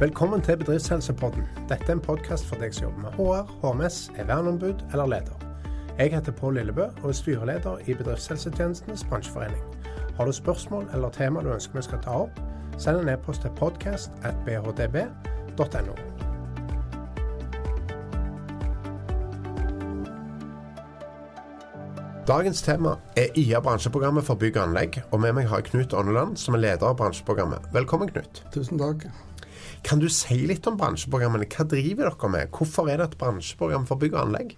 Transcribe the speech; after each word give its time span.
Velkommen 0.00 0.40
til 0.40 0.56
Bedriftshelsepodden. 0.56 1.42
Dette 1.68 1.84
er 1.88 1.92
en 1.92 2.00
podkast 2.00 2.46
for 2.48 2.56
deg 2.56 2.72
som 2.72 2.84
jobber 2.86 3.00
med 3.02 3.10
HR, 3.18 3.44
HMS, 3.60 4.10
er 4.16 4.24
verneombud 4.30 4.74
eller 4.92 5.06
leder. 5.12 5.36
Jeg 5.98 6.14
heter 6.14 6.32
Pål 6.32 6.54
Lillebø 6.56 6.84
og 7.02 7.08
er 7.08 7.12
styreleder 7.18 7.76
i 7.84 7.94
Bedriftshelsetjenestenes 7.94 9.04
bransjeforening. 9.10 9.62
Har 10.16 10.24
du 10.24 10.32
spørsmål 10.32 10.84
eller 10.94 11.08
tema 11.12 11.40
du 11.44 11.52
ønsker 11.52 11.76
vi 11.76 11.82
skal 11.84 12.00
ta 12.00 12.10
opp, 12.22 12.30
send 12.78 12.96
en 13.02 13.08
e-post 13.12 13.40
til 13.44 13.50
podcast.bhdb.no. 13.60 15.94
Dagens 22.30 22.62
tema 22.62 22.94
er 23.16 23.26
IA 23.36 23.60
bransjeprogrammet 23.60 24.24
for 24.24 24.34
bygg 24.40 24.56
og 24.56 24.62
anlegg, 24.70 25.02
og 25.10 25.20
med 25.20 25.32
meg 25.36 25.48
har 25.50 25.56
jeg 25.60 25.64
Knut 25.74 25.92
Åndeland, 25.92 26.36
som 26.40 26.54
er 26.56 26.60
leder 26.64 26.86
av 26.88 26.96
bransjeprogrammet. 26.96 27.60
Velkommen, 27.76 28.08
Knut. 28.08 28.48
Tusen 28.54 28.78
takk. 28.80 29.04
Kan 29.86 30.02
du 30.02 30.08
si 30.12 30.42
litt 30.48 30.66
om 30.68 30.76
bransjeprogrammene? 30.80 31.48
Hva 31.50 31.66
driver 31.68 32.10
dere 32.10 32.32
med? 32.32 32.50
Hvorfor 32.54 32.90
er 32.90 33.00
det 33.00 33.10
et 33.10 33.20
bransjeprogram 33.20 33.86
for 33.88 34.00
bygg 34.00 34.16
og 34.16 34.26
anlegg? 34.26 34.54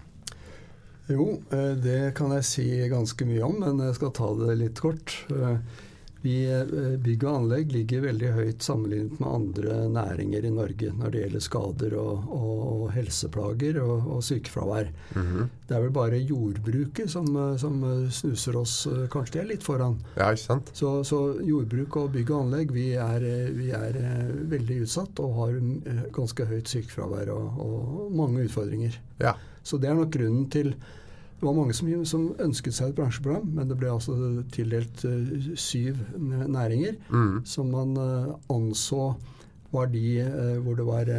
Jo, 1.11 1.25
eh, 1.51 1.73
det 1.83 2.13
kan 2.17 2.31
jeg 2.37 2.47
si 2.47 2.67
ganske 2.91 3.27
mye 3.27 3.43
om, 3.43 3.57
men 3.63 3.81
jeg 3.87 3.97
skal 3.97 4.13
ta 4.15 4.29
det 4.39 4.59
litt 4.61 4.79
kort. 4.83 5.15
Eh, 6.23 6.29
vi, 6.29 6.51
eh, 6.51 6.97
bygg 6.99 7.23
og 7.23 7.35
anlegg 7.35 7.71
ligger 7.71 8.05
veldig 8.07 8.31
høyt 8.33 8.63
sammenlignet 8.63 9.19
med 9.19 9.29
andre 9.29 9.89
næringer 9.91 10.45
i 10.45 10.51
Norge 10.53 10.91
når 10.95 11.11
det 11.11 11.23
gjelder 11.23 11.43
skader 11.43 11.95
og, 11.99 12.29
og, 12.31 12.61
og 12.67 12.91
helseplager 12.95 13.81
og, 13.83 14.07
og 14.07 14.23
sykefravær. 14.23 14.91
Mm 15.15 15.21
-hmm. 15.21 15.49
Det 15.67 15.75
er 15.75 15.81
vel 15.81 15.91
bare 15.91 16.17
jordbruket 16.17 17.09
som, 17.09 17.57
som, 17.57 18.09
snuser 18.11 18.55
oss 18.55 18.87
Kanskje 19.09 19.33
Det 19.33 19.41
er 19.41 19.47
litt 19.47 19.63
foran. 19.63 19.99
Ja, 20.15 20.31
ikke 20.31 20.41
sant? 20.41 20.69
Så, 20.73 21.03
så 21.03 21.39
jordbruk 21.41 21.95
og 21.95 22.11
bygg 22.11 22.31
og 22.31 22.41
anlegg, 22.45 22.71
vi 22.71 22.93
er, 22.93 23.19
vi 23.51 23.69
er, 23.71 23.93
veldig 24.49 24.81
utsatt 24.81 25.19
og 25.19 25.33
har 25.33 25.51
ganske 26.11 26.45
høyt 26.45 26.67
sykefravær 26.67 27.29
og, 27.29 27.59
og 27.59 28.11
mange 28.11 28.43
utfordringer. 28.43 28.99
Ja. 29.19 29.33
Så 29.63 29.77
det 29.77 29.89
er 29.89 29.95
nok 29.95 30.11
grunnen 30.11 30.49
til 30.49 30.75
det 31.43 31.49
var 31.49 31.57
mange 31.57 31.73
som, 31.75 31.89
som, 32.07 32.21
ønsket 32.39 32.75
seg 32.77 32.91
et 32.93 32.95
bransjeprogram, 32.95 33.49
men 33.57 33.67
det 33.67 33.75
ble 33.75 33.89
altså 33.91 34.15
tildelt 34.55 35.01
uh, 35.03 35.49
syv 35.59 35.99
næringer 36.15 36.95
mm. 37.11 37.41
som 37.51 37.73
man 37.73 37.97
uh, 37.99 38.29
anså 38.53 39.09
var 39.73 39.89
de 39.91 40.05
uh, 40.23 40.61
hvor 40.63 40.77
det 40.79 40.85
var 40.87 41.11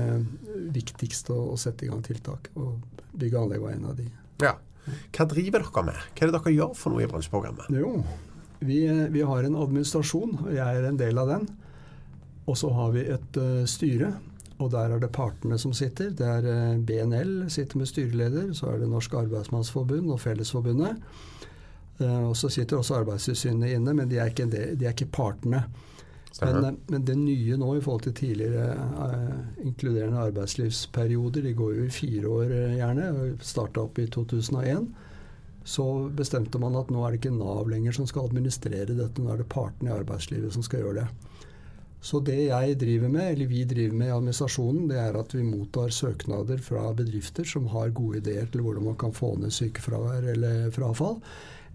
viktigst 0.72 1.28
å, 1.34 1.36
å, 1.52 1.58
sette 1.60 1.84
i 1.84 1.90
gang 1.90 2.00
tiltak. 2.06 2.48
Og 2.56 2.80
bygg 3.12 3.36
og 3.36 3.42
anlegg 3.42 3.66
var 3.66 3.76
en 3.76 3.90
av 3.90 3.98
de. 4.00 4.08
Ja. 4.40 4.54
Hva 5.12 5.28
driver 5.28 5.66
dere 5.66 5.84
med? 5.90 6.00
Hva 6.14 6.24
er 6.24 6.32
det 6.32 6.38
dere 6.38 6.54
gjør 6.56 6.72
for 6.78 6.94
noe 6.94 7.04
i 7.04 7.10
bransjeprogrammet? 7.12 7.68
Jo, 7.76 7.92
vi, 8.64 8.80
vi 9.12 9.28
har 9.28 9.44
en 9.44 9.60
administrasjon, 9.60 10.38
og 10.46 10.52
jeg 10.56 10.80
er 10.80 10.88
en 10.88 11.00
del 11.04 11.20
av 11.20 11.34
den. 11.34 11.48
Og 12.48 12.56
så 12.60 12.72
har 12.72 12.96
vi 12.96 13.04
et 13.12 13.42
styre 13.68 14.14
og 14.58 14.70
der 14.70 14.92
er 14.94 15.00
det 15.02 15.10
partene 15.14 15.58
som 15.58 15.72
sitter. 15.74 16.12
Det 16.14 16.26
er 16.26 16.46
eh, 16.46 16.82
BNL 16.86 17.50
sitter 17.50 17.80
med 17.80 17.90
styreleder. 17.90 18.52
Så 18.54 18.70
er 18.70 18.82
det 18.82 18.90
Norsk 18.90 19.16
Arbeidsmannsforbund 19.18 20.12
og 20.14 20.20
Fellesforbundet. 20.22 21.00
Eh, 21.98 22.22
og 22.28 22.36
så 22.38 22.50
sitter 22.52 22.78
også 22.78 23.00
Arbeidstilsynet 23.00 23.74
inne, 23.74 23.96
men 23.98 24.10
de 24.10 24.20
er 24.22 24.30
ikke, 24.30 24.46
de 24.50 24.86
er 24.86 24.94
ikke 24.94 25.10
partene. 25.10 25.64
Men, 26.40 26.64
eh, 26.64 26.78
men, 26.90 27.06
det 27.06 27.16
nye 27.18 27.58
nå 27.58 27.72
i 27.76 27.82
forhold 27.82 28.06
til 28.06 28.14
tidligere 28.14 28.76
inkluderende 29.62 30.22
arbeidslivsperioder, 30.30 31.42
de 31.42 31.54
går 31.54 31.74
jo 31.80 31.88
i 31.88 31.96
fire 31.96 32.28
år 32.28 32.54
gjerne, 32.78 33.10
og 33.10 33.42
starta 33.42 33.82
opp 33.88 33.98
i 33.98 34.06
2001, 34.06 34.86
så 35.64 35.84
bestemte 36.14 36.60
man 36.60 36.76
at 36.76 36.90
nå 36.92 37.02
er 37.02 37.14
det 37.14 37.22
ikke 37.22 37.36
Nav 37.38 37.70
lenger 37.72 37.94
som 37.96 38.06
skal 38.06 38.28
administrere 38.28 38.92
dette, 38.92 39.22
nå 39.22 39.32
er 39.32 39.40
det 39.40 39.50
partene 39.50 39.90
i 39.90 39.96
arbeidslivet 39.96 40.52
som 40.54 40.62
skal 40.62 40.84
gjøre 40.84 41.02
det. 41.02 41.06
Så 42.04 42.20
det 42.20 42.36
jeg 42.50 42.76
driver 42.76 43.08
med, 43.08 43.30
eller 43.32 43.48
vi 43.48 43.62
driver 43.64 43.96
med 43.96 44.10
i 44.10 44.14
administrasjonen, 44.14 44.88
det 44.90 44.98
er 45.00 45.16
at 45.16 45.32
vi 45.32 45.44
mottar 45.46 45.92
søknader 45.94 46.60
fra 46.60 46.90
bedrifter 46.96 47.48
som 47.48 47.70
har 47.72 47.94
gode 47.96 48.20
ideer 48.20 48.50
til 48.52 48.64
hvordan 48.64 48.90
man 48.90 48.98
kan 49.00 49.14
få 49.16 49.30
ned 49.40 49.54
sykefravær 49.56 50.28
eller 50.34 50.68
frafall. 50.74 51.16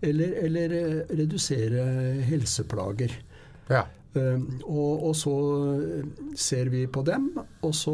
Eller, 0.06 0.36
eller 0.46 0.76
eh, 0.78 1.16
redusere 1.18 1.88
helseplager. 2.30 3.18
Ja. 3.74 3.88
Um, 4.14 4.46
og, 4.64 5.04
og, 5.10 5.16
så 5.18 5.34
ser 6.38 6.70
vi 6.74 6.86
på 6.90 7.04
dem, 7.06 7.28
og 7.62 7.74
så 7.78 7.94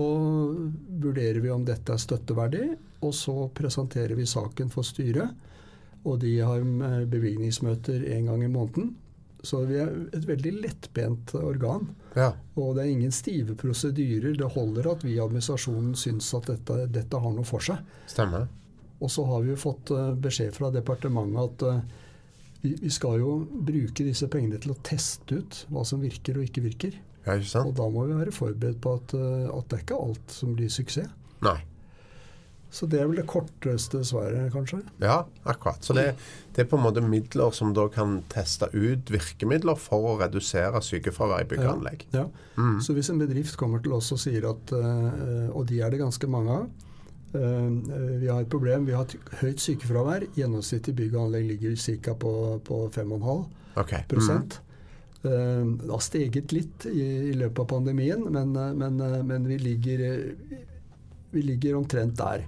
vurderer 1.01 1.41
vi 1.43 1.51
om 1.51 1.65
dette 1.67 1.95
er 1.95 2.03
støtteverdig. 2.03 2.69
Og 3.03 3.15
så 3.15 3.47
presenterer 3.55 4.15
vi 4.19 4.27
saken 4.27 4.71
for 4.75 4.87
styret, 4.87 5.31
og 6.03 6.19
de 6.21 6.37
har 6.43 6.59
eh, 6.59 7.03
bevilgningsmøter 7.15 8.05
en 8.19 8.31
gang 8.31 8.43
i 8.43 8.51
måneden. 8.51 8.95
Så 9.45 9.63
vi 9.69 9.79
er 9.79 9.91
et 10.11 10.27
veldig 10.27 10.59
lettbent 10.65 11.35
organ. 11.39 11.95
Ja. 12.15 12.31
Og 12.55 12.75
det 12.77 12.85
er 12.85 12.93
ingen 12.93 13.11
stive 13.11 13.57
prosedyrer. 13.59 14.37
Det 14.39 14.51
holder 14.55 14.87
at 14.93 15.03
vi 15.05 15.15
i 15.17 15.21
administrasjonen 15.21 15.95
syns 15.99 16.31
at 16.37 16.47
dette, 16.51 16.85
dette, 16.95 17.19
har 17.21 17.35
noe 17.35 17.47
for 17.47 17.63
seg. 17.63 17.81
Stemmer. 18.11 18.47
Og 19.03 19.11
så 19.11 19.25
har 19.27 19.43
vi 19.43 19.51
jo 19.51 19.59
fått 19.59 19.91
uh, 19.91 20.13
beskjed 20.15 20.55
fra 20.55 20.71
departementet 20.71 21.41
at 21.43 21.65
uh, 21.67 22.05
vi, 22.63 22.89
skal 22.89 23.19
jo 23.19 23.33
bruke 23.43 24.07
disse 24.07 24.29
pengene 24.31 24.61
til 24.63 24.73
å 24.73 24.79
teste 24.87 25.41
ut 25.41 25.59
hva 25.69 25.83
som 25.85 26.01
virker 26.01 26.39
og 26.39 26.47
ikke 26.47 26.63
virker. 26.65 26.97
Ja, 27.25 27.35
ikke 27.35 27.65
og 27.67 27.75
da 27.77 27.89
må 27.91 28.05
vi 28.07 28.17
være 28.21 28.33
forberedt 28.33 28.79
på 28.81 28.95
at, 29.01 29.15
uh, 29.19 29.51
at 29.51 29.69
det 29.69 29.81
er 29.81 29.85
ikke 29.85 30.01
alt 30.07 30.39
som 30.39 30.55
blir 30.55 30.71
suksess. 30.71 31.11
Nei. 31.45 31.59
Så 32.75 32.89
det 32.91 32.99
er 32.99 33.07
vel 33.07 33.21
det 33.21 33.27
korteste 33.31 34.01
svaret, 34.03 34.49
kanskje? 34.51 34.81
Ja, 34.99 35.21
akkurat. 35.47 35.83
Så 35.85 35.93
det, 35.95 36.09
det, 36.51 36.65
er 36.65 36.67
på 36.67 36.75
en 36.75 36.83
måte 36.83 36.99
midler 36.99 37.53
som 37.55 37.71
da 37.75 37.85
kan 37.91 38.17
teste 38.31 38.67
ut 38.73 39.11
virkemidler 39.13 39.77
for 39.79 40.09
å 40.09 40.15
redusere 40.19 40.81
sykefravær 40.83 41.45
i 41.45 41.47
byggeanlegg. 41.53 42.03
Ja. 42.11 42.25
ja. 42.25 42.49
Mm. 42.59 42.81
Så 42.83 42.95
hvis 42.97 43.09
en 43.13 43.21
bedrift 43.21 43.55
kommer 43.59 43.79
til 43.83 43.95
oss 43.95 44.11
og 44.11 44.19
sier 44.19 44.49
at 44.49 44.73
uh, 44.75 45.47
Og 45.55 45.65
de 45.69 45.79
er 45.83 45.93
det 45.93 46.01
ganske 46.03 46.27
mange 46.31 46.57
av. 46.57 46.65
Uh, 47.35 48.19
vi 48.19 48.27
har 48.27 48.43
et 48.43 48.51
problem. 48.51 48.89
Vi 48.89 48.95
har 48.97 49.07
et 49.07 49.39
høyt 49.39 49.63
sykefravær. 49.63 50.27
Gjennomsnittet 50.35 50.91
i 50.91 50.97
bygg 50.99 51.15
og 51.15 51.29
anlegg 51.29 51.47
ligger 51.53 51.79
ca. 51.79 52.17
på, 52.25 52.33
på 52.67 52.81
5,5 52.91 53.79
okay. 53.79 54.03
Mm. 54.11 54.51
Det 55.25 55.87
har 55.89 56.03
steget 56.03 56.51
litt 56.53 56.89
i, 56.91 57.05
i 57.31 57.33
løpet 57.39 57.63
av 57.63 57.71
pandemien, 57.71 58.27
men, 58.29 58.51
men, 58.53 58.99
men 59.25 59.47
vi, 59.47 59.57
ligger, 59.57 60.03
vi 61.31 61.41
ligger 61.41 61.79
omtrent 61.79 62.19
der. 62.19 62.43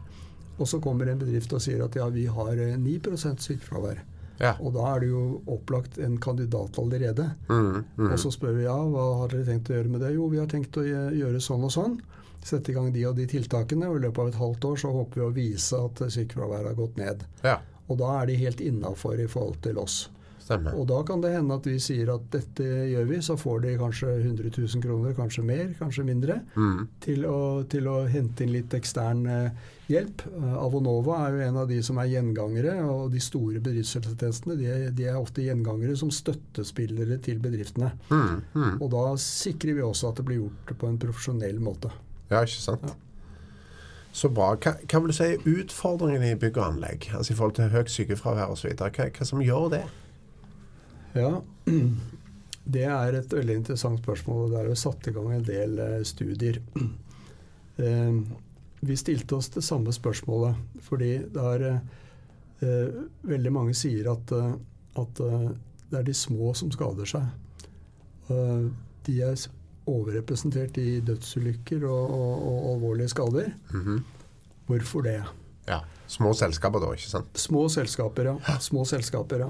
Og 0.57 0.67
så 0.69 0.79
kommer 0.81 1.09
en 1.09 1.21
bedrift 1.21 1.53
og 1.53 1.61
sier 1.63 1.83
at 1.85 1.95
ja, 1.97 2.07
vi 2.13 2.25
har 2.31 2.61
9 2.81 2.95
eh, 3.13 3.17
sykefravær. 3.45 4.03
Ja. 4.37 4.53
Og 4.61 4.75
da 4.75 4.85
er 4.91 5.01
det 5.01 5.09
jo 5.09 5.21
opplagt 5.49 5.97
en 6.01 6.17
kandidat 6.21 6.77
allerede. 6.77 7.31
Mm, 7.49 7.85
mm. 7.97 8.11
Og 8.11 8.19
så 8.21 8.31
spør 8.33 8.57
vi 8.57 8.67
ja, 8.67 8.75
hva 8.75 9.07
har 9.23 9.33
dere 9.33 9.47
tenkt 9.47 9.71
å 9.71 9.77
gjøre 9.77 9.93
med 9.93 10.05
det? 10.05 10.13
Jo, 10.17 10.27
vi 10.33 10.41
har 10.41 10.49
tenkt 10.51 10.77
å 10.77 10.85
gjøre 10.85 11.41
sånn 11.41 11.65
og 11.65 11.73
sånn. 11.73 11.97
Sette 12.45 12.71
i 12.71 12.75
gang 12.75 12.91
de 12.93 13.05
og 13.09 13.17
de 13.17 13.25
tiltakene. 13.29 13.89
Og 13.89 13.97
i 13.97 14.05
løpet 14.05 14.21
av 14.23 14.29
et 14.31 14.41
halvt 14.41 14.69
år 14.71 14.83
så 14.83 14.93
håper 14.93 15.21
vi 15.21 15.25
å 15.25 15.33
vise 15.35 15.81
at 15.89 16.03
sykefraværet 16.13 16.71
har 16.71 16.77
gått 16.77 17.01
ned. 17.01 17.25
Ja. 17.45 17.57
Og 17.87 17.97
da 18.01 18.13
er 18.19 18.29
de 18.29 18.37
helt 18.37 18.61
innafor 18.61 19.19
i 19.19 19.29
forhold 19.31 19.61
til 19.65 19.81
oss. 19.81 20.05
Stemmer. 20.47 20.75
Og 20.79 20.85
da 20.87 21.01
kan 21.03 21.19
det 21.19 21.33
hende 21.33 21.55
at 21.59 21.65
vi 21.67 21.75
sier 21.83 22.07
at 22.13 22.27
dette 22.31 22.63
gjør 22.63 23.07
vi, 23.09 23.17
så 23.25 23.35
får 23.39 23.65
de 23.65 23.73
kanskje 23.81 24.13
100 24.21 24.51
000 24.55 24.83
kroner, 24.83 25.15
kanskje 25.17 25.43
mer, 25.43 25.73
kanskje 25.75 26.05
mindre, 26.07 26.37
mm. 26.55 26.77
til, 27.03 27.25
å, 27.27 27.39
til, 27.67 27.89
å, 27.91 27.97
hente 28.07 28.45
inn 28.45 28.53
litt 28.55 28.75
ekstern 28.77 29.25
uh, 29.27 29.65
hjelp. 29.91 30.23
Uh, 30.37 30.53
Avonova 30.61 31.17
er 31.25 31.35
jo 31.35 31.49
en 31.49 31.59
av 31.65 31.67
de 31.67 31.81
som 31.83 31.99
er 31.99 32.13
gjengangere, 32.13 32.77
og 32.87 33.11
de 33.11 33.23
store 33.23 33.59
bedriftshelsetjenestene 33.65 34.55
de, 34.61 34.71
de, 34.95 35.09
er 35.11 35.19
ofte 35.19 35.43
gjengangere 35.43 35.97
som 35.99 36.13
støttespillere 36.15 37.19
til 37.27 37.43
bedriftene. 37.43 37.91
Mm. 38.07 38.39
Mm. 38.55 38.71
Og 38.79 38.87
da 38.95 39.03
sikrer 39.19 39.81
vi 39.81 39.83
også 39.83 40.13
at 40.13 40.21
det 40.21 40.29
blir 40.31 40.45
gjort 40.45 40.77
på 40.79 40.87
en 40.87 41.01
profesjonell 41.03 41.59
måte. 41.59 41.91
Ja, 42.31 42.39
ikke 42.39 42.63
sant. 42.63 42.87
Ja. 42.87 42.95
Så 44.15 44.31
bra. 44.33 44.53
Hva, 44.55 44.77
hva, 44.79 45.03
vil 45.03 45.11
du 45.11 45.19
si 45.19 45.27
er 45.27 45.43
utfordringene 45.59 46.31
i 46.31 46.39
bygg 46.39 46.55
og 46.57 46.71
anlegg? 46.71 47.11
Altså 47.11 47.35
I 47.35 47.37
forhold 47.37 47.59
til 47.59 47.75
høyt 47.75 47.91
sykefravær 47.91 48.55
osv. 48.55 48.71
Hva, 48.79 49.11
hva 49.11 49.27
som 49.27 49.43
gjør 49.43 49.73
det? 49.75 49.85
Ja, 51.17 51.41
det 52.75 52.83
er 52.85 53.17
et 53.17 53.33
veldig 53.33 53.59
interessant 53.61 54.01
spørsmål. 54.03 54.43
og 54.45 54.51
Det 54.53 54.59
er 54.61 54.69
jo 54.71 54.79
satt 54.79 55.07
i 55.09 55.13
gang 55.15 55.31
en 55.33 55.47
del 55.47 55.79
eh, 55.83 56.01
studier. 56.07 56.61
Eh, 57.77 58.13
vi 58.89 58.95
stilte 58.97 59.35
oss 59.37 59.51
det 59.53 59.61
samme 59.61 59.91
spørsmålet 59.93 60.79
fordi 60.81 61.11
det 61.29 61.43
er 61.45 61.65
eh, 61.67 62.95
Veldig 63.29 63.51
mange 63.53 63.75
sier 63.77 64.07
at, 64.09 64.33
at 64.97 65.19
det 65.21 65.99
er 65.99 66.07
de 66.07 66.15
små 66.17 66.55
som 66.57 66.71
skader 66.73 67.05
seg. 67.05 67.27
De 69.05 69.19
er 69.21 69.43
overrepresentert 69.85 70.79
i 70.81 70.95
dødsulykker 71.05 71.85
og, 71.85 72.15
og, 72.17 72.33
og 72.47 72.65
alvorlige 72.71 73.13
skader. 73.13 73.53
Mm 73.69 73.83
-hmm. 73.85 74.01
Hvorfor 74.65 75.05
det? 75.05 75.21
Ja, 75.67 75.79
Små 76.07 76.31
selskaper 76.33 76.79
da, 76.79 76.93
ikke 76.95 77.09
sant? 77.09 77.39
Små 77.39 77.65
selskaper, 77.69 78.29
ja. 78.31 78.59
Små 78.63 78.85
selskaper, 78.87 79.43
ja. 79.43 79.49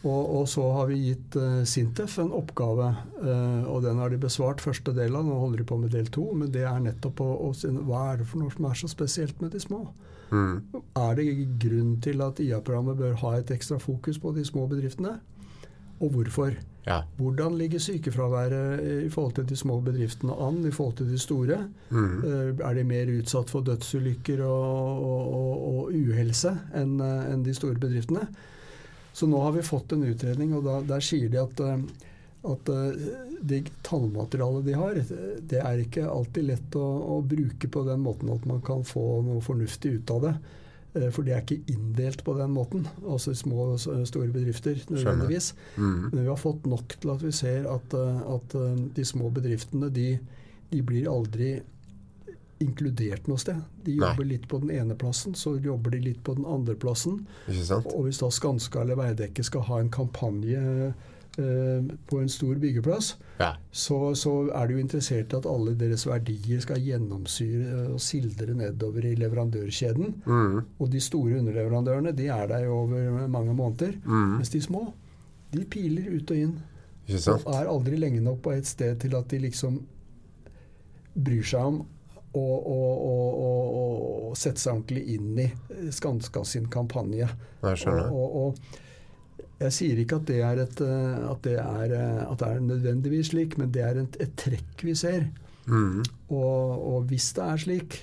Og, 0.00 0.20
og, 0.40 0.44
så 0.48 0.62
har 0.72 0.86
vi 0.88 0.98
gitt 1.10 1.36
uh, 1.36 1.60
Sintef 1.68 2.14
en 2.22 2.32
oppgave, 2.32 2.86
uh, 3.20 3.66
og 3.68 3.82
den 3.84 3.98
har 4.00 4.08
de 4.08 4.20
besvart 4.22 4.62
første 4.64 4.94
del 4.96 5.16
av. 5.18 5.26
Nå 5.28 5.36
holder 5.42 5.60
de 5.60 5.66
på 5.68 5.76
med 5.80 5.92
del 5.92 6.08
to, 6.08 6.24
men 6.32 6.52
det 6.54 6.64
er 6.64 6.78
nettopp 6.80 7.20
å, 7.20 7.28
å 7.50 7.50
Hva 7.84 8.06
er 8.12 8.22
det 8.22 8.30
for 8.30 8.40
noe 8.40 8.54
som 8.54 8.70
er 8.70 8.80
så 8.80 8.88
spesielt 8.88 9.44
med 9.44 9.52
de 9.52 9.60
små? 9.60 9.82
Mm. 10.30 10.80
Er 10.96 11.18
det 11.18 11.26
grunn 11.60 11.98
til 12.00 12.22
at 12.24 12.40
IA-programmet 12.40 12.96
bør 12.96 13.18
ha 13.24 13.34
et 13.36 13.52
ekstra 13.52 13.80
fokus 13.82 14.20
på 14.22 14.32
de 14.36 14.46
små 14.46 14.64
bedriftene? 14.70 15.18
og 16.00 16.10
hvorfor. 16.10 16.54
Ja. 16.86 17.00
Hvordan 17.16 17.58
ligger 17.58 17.78
sykefraværet 17.78 18.80
i 19.04 19.08
forhold 19.08 19.32
til 19.32 19.48
de 19.48 19.56
små 19.56 19.80
bedriftene 19.80 20.32
an 20.32 20.66
i 20.66 20.70
forhold 20.70 20.96
til 20.96 21.10
de 21.10 21.18
store? 21.18 21.58
Mm. 21.90 22.24
Uh, 22.24 22.68
Er 22.68 22.74
de 22.74 22.84
mer 22.84 23.18
utsatt 23.18 23.50
for 23.50 23.60
dødsulykker 23.60 24.42
og, 24.44 25.04
og, 25.04 25.68
og, 25.74 25.92
uhelse 25.92 26.54
enn 26.74 27.00
en 27.04 27.44
de 27.44 27.54
store 27.54 27.74
bedriftene? 27.74 28.24
Så 29.12 29.26
nå 29.26 29.40
har 29.42 29.52
vi 29.52 29.66
fått 29.66 29.92
en 29.92 30.04
utredning, 30.06 30.54
og 30.56 30.64
da, 30.66 30.78
der 30.86 31.02
sier 31.04 31.30
de 31.32 31.40
at, 31.42 31.60
eh, 31.64 31.82
at 32.50 32.70
eh, 32.72 33.10
det 33.40 33.64
tallmaterialet 33.86 34.68
de 34.68 34.76
har, 34.78 35.00
det 35.50 35.60
er 35.60 35.82
ikke 35.82 36.06
alltid 36.08 36.48
lett 36.52 36.78
å, 36.78 36.86
å 37.16 37.20
bruke 37.26 37.68
på 37.68 37.84
den 37.88 38.02
måten 38.04 38.30
at 38.32 38.46
man 38.48 38.62
kan 38.64 38.84
få 38.86 39.22
noe 39.26 39.42
fornuftig 39.44 39.96
ut 39.98 40.14
av 40.14 40.26
det. 40.28 40.34
Eh, 40.94 41.08
For 41.10 41.26
det 41.26 41.34
er 41.34 41.42
ikke 41.44 41.74
inndelt 41.74 42.24
på 42.26 42.36
den 42.38 42.54
måten, 42.54 42.86
altså 43.02 43.34
små 43.36 43.72
og 43.74 43.80
store 43.82 44.30
bedrifter 44.34 44.78
nødvendigvis. 44.88 45.52
Mm. 45.76 45.98
Men 46.12 46.22
vi 46.22 46.30
har 46.30 46.40
fått 46.40 46.70
nok 46.70 46.96
til 47.00 47.14
at 47.16 47.26
vi 47.26 47.34
ser 47.34 47.68
at, 47.70 47.98
at 48.38 48.56
de 48.96 49.06
små 49.06 49.32
bedriftene 49.34 49.90
de, 49.94 50.14
de 50.70 50.86
blir 50.86 51.10
aldri 51.10 51.58
inkludert 52.60 53.26
noe 53.30 53.40
sted. 53.40 53.60
De 53.86 53.94
Nei. 53.96 54.08
jobber 54.10 54.24
litt 54.28 54.48
på 54.48 54.58
den 54.60 54.70
ene 54.74 54.94
plassen, 55.00 55.34
så 55.34 55.54
jobber 55.64 55.90
de 55.94 56.00
litt 56.10 56.22
på 56.24 56.34
den 56.36 56.44
andre 56.44 56.74
plassen. 56.76 57.22
Og 57.94 58.04
hvis 58.04 58.18
da 58.20 58.28
Skanska 58.30 58.82
eller 58.82 58.98
Veidekke 59.00 59.44
skal 59.46 59.64
ha 59.68 59.78
en 59.80 59.88
kampanje 59.90 60.60
eh, 61.40 61.88
på 62.10 62.18
en 62.20 62.28
stor 62.28 62.54
byggeplass, 62.60 63.14
Ja. 63.40 63.54
så, 63.72 64.12
så 64.14 64.50
er 64.52 64.66
de 64.68 64.74
jo 64.76 64.80
interessert 64.82 65.32
i 65.32 65.36
at 65.38 65.46
alle 65.48 65.72
deres 65.80 66.04
verdier 66.06 66.60
skal 66.60 66.82
gjennomsyre 66.84 67.86
og 67.94 68.00
sildre 68.04 68.52
nedover 68.54 69.06
i 69.08 69.14
leverandørkjeden. 69.16 70.18
Mm. 70.26 70.58
Og 70.78 70.90
de 70.92 71.00
store 71.00 71.38
underleverandørene 71.40 72.12
de 72.12 72.26
er 72.28 72.46
der 72.50 72.66
jo 72.66 72.82
over 72.82 73.26
mange 73.28 73.54
måneder. 73.56 73.94
Mm. 74.04 74.36
Mens 74.36 74.52
de 74.52 74.60
små, 74.60 74.90
de 75.54 75.64
piler 75.64 76.12
ut 76.18 76.30
og 76.30 76.36
inn. 76.36 76.58
Og 77.08 77.48
er 77.56 77.66
aldri 77.72 77.96
lenge 77.96 78.20
nok 78.20 78.42
på 78.44 78.52
et 78.52 78.66
sted 78.68 79.00
til 79.00 79.16
at 79.16 79.32
de 79.32 79.38
liksom 79.48 79.80
bryr 81.16 81.42
seg 81.42 81.64
om 81.72 81.80
og, 82.38 82.66
og, 82.70 83.00
og, 83.06 84.28
å 84.30 84.36
sette 84.38 84.62
seg 84.62 84.76
ordentlig 84.76 85.16
inn 85.16 85.40
i 85.42 85.48
Skanska 85.90 86.44
sin 86.46 86.68
kampanje. 86.70 87.26
Jeg 87.64 87.82
skjønner. 87.82 88.12
Og, 88.14 88.36
og, 88.42 88.54
og 88.54 88.86
jeg 89.60 89.76
sier 89.76 89.98
ikke 90.00 90.20
at 90.20 90.28
det 90.30 90.38
er, 90.44 90.60
et, 90.62 90.82
eh, 90.84 91.24
at 91.28 91.40
det 91.44 91.56
er, 91.60 91.96
eh, 91.96 92.20
at 92.24 92.38
det 92.40 92.48
er 92.48 92.62
nødvendigvis 92.64 93.32
slik, 93.34 93.58
men 93.60 93.72
det 93.74 93.82
er 93.84 93.98
et, 94.00 94.20
et 94.24 94.36
trekk 94.40 94.86
vi 94.86 94.94
ser. 94.96 95.26
Mm. 95.66 96.00
Og, 96.32 96.86
og 96.94 97.10
hvis 97.10 97.28
det 97.36 97.44
er 97.44 97.60
slik, 97.64 97.98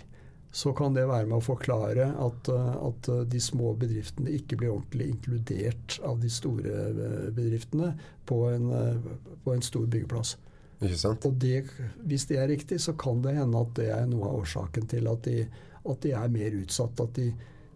så 0.57 0.71
kan 0.77 0.95
det 0.95 1.07
være 1.09 1.27
med 1.27 1.39
å 1.39 1.45
forklare 1.45 2.11
at, 2.23 2.51
eh, 2.53 2.75
at 2.89 3.09
de 3.31 3.41
små 3.41 3.73
bedriftene 3.79 4.35
ikke 4.37 4.59
blir 4.61 4.75
ordentlig 4.75 5.09
inkludert 5.15 5.97
av 6.05 6.21
de 6.21 6.29
store 6.31 7.31
bedriftene 7.33 7.95
på 8.29 8.43
en, 8.51 8.69
på 9.43 9.55
en 9.55 9.65
stor 9.65 9.89
byggeplass. 9.89 10.35
Og 11.25 11.37
det, 11.41 11.63
hvis 12.05 12.25
det 12.29 12.37
er 12.37 12.47
riktig, 12.51 12.79
så 12.81 12.93
kan 12.93 13.21
det 13.23 13.35
hende 13.35 13.57
at 13.59 13.71
det 13.79 13.87
er 13.89 14.05
noe 14.05 14.27
av 14.29 14.41
årsaken 14.43 14.87
til 14.87 15.07
at 15.09 15.23
de, 15.25 15.47
at 15.89 16.01
de 16.03 16.11
er 16.11 16.27
mer 16.29 16.57
utsatt. 16.61 16.99
At 17.01 17.13
de, 17.17 17.31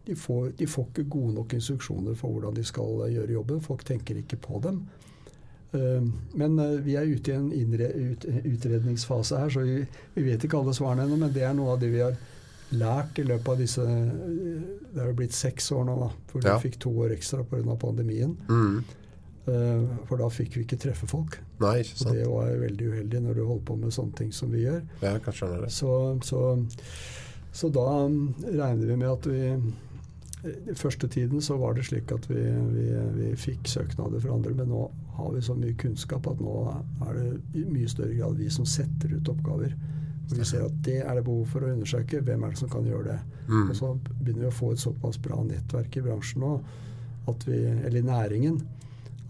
de, 0.05 0.15
får, 0.15 0.51
de 0.59 0.67
får 0.67 0.85
ikke 0.91 1.07
gode 1.09 1.33
nok 1.33 1.53
instruksjoner 1.57 2.15
for 2.19 2.29
hvordan 2.35 2.53
de 2.59 2.63
skal 2.63 3.07
gjøre 3.13 3.31
jobben. 3.33 3.61
Folk 3.65 3.83
tenker 3.87 4.15
ikke 4.21 4.37
på 4.37 4.61
dem. 4.63 4.83
Eh, 5.73 6.03
Men 6.37 6.59
eh, 6.59 6.77
vi 6.85 6.95
er 6.99 7.09
ute 7.09 7.31
i 7.31 7.35
en 7.39 7.51
innre, 7.55 7.89
ut, 7.95 8.25
utredningsfase 8.43 9.37
her, 9.39 9.49
så 9.49 9.65
vi, 9.65 9.79
vi 10.15 10.23
vet 10.27 10.43
ikke 10.45 10.57
alle 10.61 10.73
svarene 10.77 11.07
ennå. 11.07 11.17
Men 11.25 11.33
det 11.33 11.43
er 11.47 11.53
noe 11.57 11.73
av 11.73 11.81
det 11.81 11.89
vi 11.93 12.03
har 12.05 12.17
lært 12.71 13.17
i 13.19 13.23
løpet 13.27 13.49
av 13.51 13.57
disse 13.59 13.83
eh, 13.83 14.11
Det 14.93 15.01
er 15.01 15.09
jo 15.09 15.17
blitt 15.17 15.33
seks 15.35 15.71
år 15.75 15.85
nå, 15.89 15.97
da. 16.05 16.09
For 16.31 16.45
Ja. 16.45 16.57
fikk 16.59 16.77
to 16.79 16.91
år 17.01 17.15
ekstra 17.17 17.43
pga. 17.43 17.75
pandemien. 17.79 18.37
Mm. 18.49 18.83
Eh, 19.49 19.85
For 20.09 20.21
da 20.21 20.29
fikk 20.29 20.57
vi 20.57 20.65
ikke 20.65 20.77
treffe 20.81 21.07
folk. 21.09 21.39
Nei, 21.63 21.79
ikke 21.81 21.95
Og 21.97 22.03
sant? 22.03 22.17
det 22.17 22.27
var 22.29 22.51
veldig 22.61 22.89
uheldig 22.93 23.21
når 23.25 23.39
du 23.39 23.45
holder 23.45 23.65
på 23.65 23.77
med 23.81 23.95
sånne 23.95 24.17
ting 24.19 24.33
som 24.35 24.51
vi 24.53 24.65
gjør. 24.67 24.81
Ja, 25.01 25.15
det. 25.17 25.71
Så, 25.73 25.93
så, 26.25 26.41
så 27.51 27.71
da 27.73 27.87
um, 28.05 28.35
regner 28.45 28.85
vi 28.85 28.99
med 28.99 29.09
at 29.09 29.25
vi 29.31 29.41
i 30.41 30.73
første 30.73 31.05
tiden 31.07 31.41
så 31.41 31.57
var 31.61 31.75
det 31.77 31.85
slik 31.85 32.09
at 32.11 32.25
vi, 32.29 32.41
vi, 32.73 32.85
vi 33.13 33.31
fikk 33.37 33.67
søknader 33.69 34.21
fra 34.23 34.33
andre, 34.33 34.55
men 34.57 34.71
nå 34.73 34.87
har 35.19 35.33
vi 35.35 35.41
så 35.45 35.53
mye 35.53 35.75
kunnskap 35.77 36.25
at 36.31 36.41
nå 36.41 36.55
er 37.05 37.19
det 37.19 37.61
i 37.61 37.65
mye 37.69 37.89
større 37.89 38.15
grad 38.17 38.39
vi 38.41 38.49
som 38.49 38.65
setter 38.65 39.13
ut 39.13 39.29
oppgaver. 39.29 39.75
Og 40.31 40.37
vi 40.39 40.47
ser 40.47 40.63
at 40.65 40.77
det 40.85 41.01
er 41.03 41.17
det 41.17 41.25
behov 41.27 41.45
for 41.51 41.65
å 41.65 41.73
undersøke. 41.73 42.21
Hvem 42.25 42.45
er 42.45 42.53
det 42.53 42.61
som 42.61 42.71
kan 42.71 42.87
gjøre 42.87 43.11
det? 43.11 43.17
Mm. 43.51 43.65
Og 43.67 43.75
så 43.77 43.91
begynner 44.21 44.45
vi 44.45 44.49
å 44.49 44.55
få 44.55 44.71
et 44.73 44.81
såpass 44.81 45.19
bra 45.21 45.41
nettverk 45.45 45.97
i 45.99 46.03
bransjen 46.05 46.45
nå, 46.45 46.53
at 47.29 47.43
vi, 47.45 47.59
eller 47.73 47.99
i 47.99 48.05
næringen, 48.07 48.61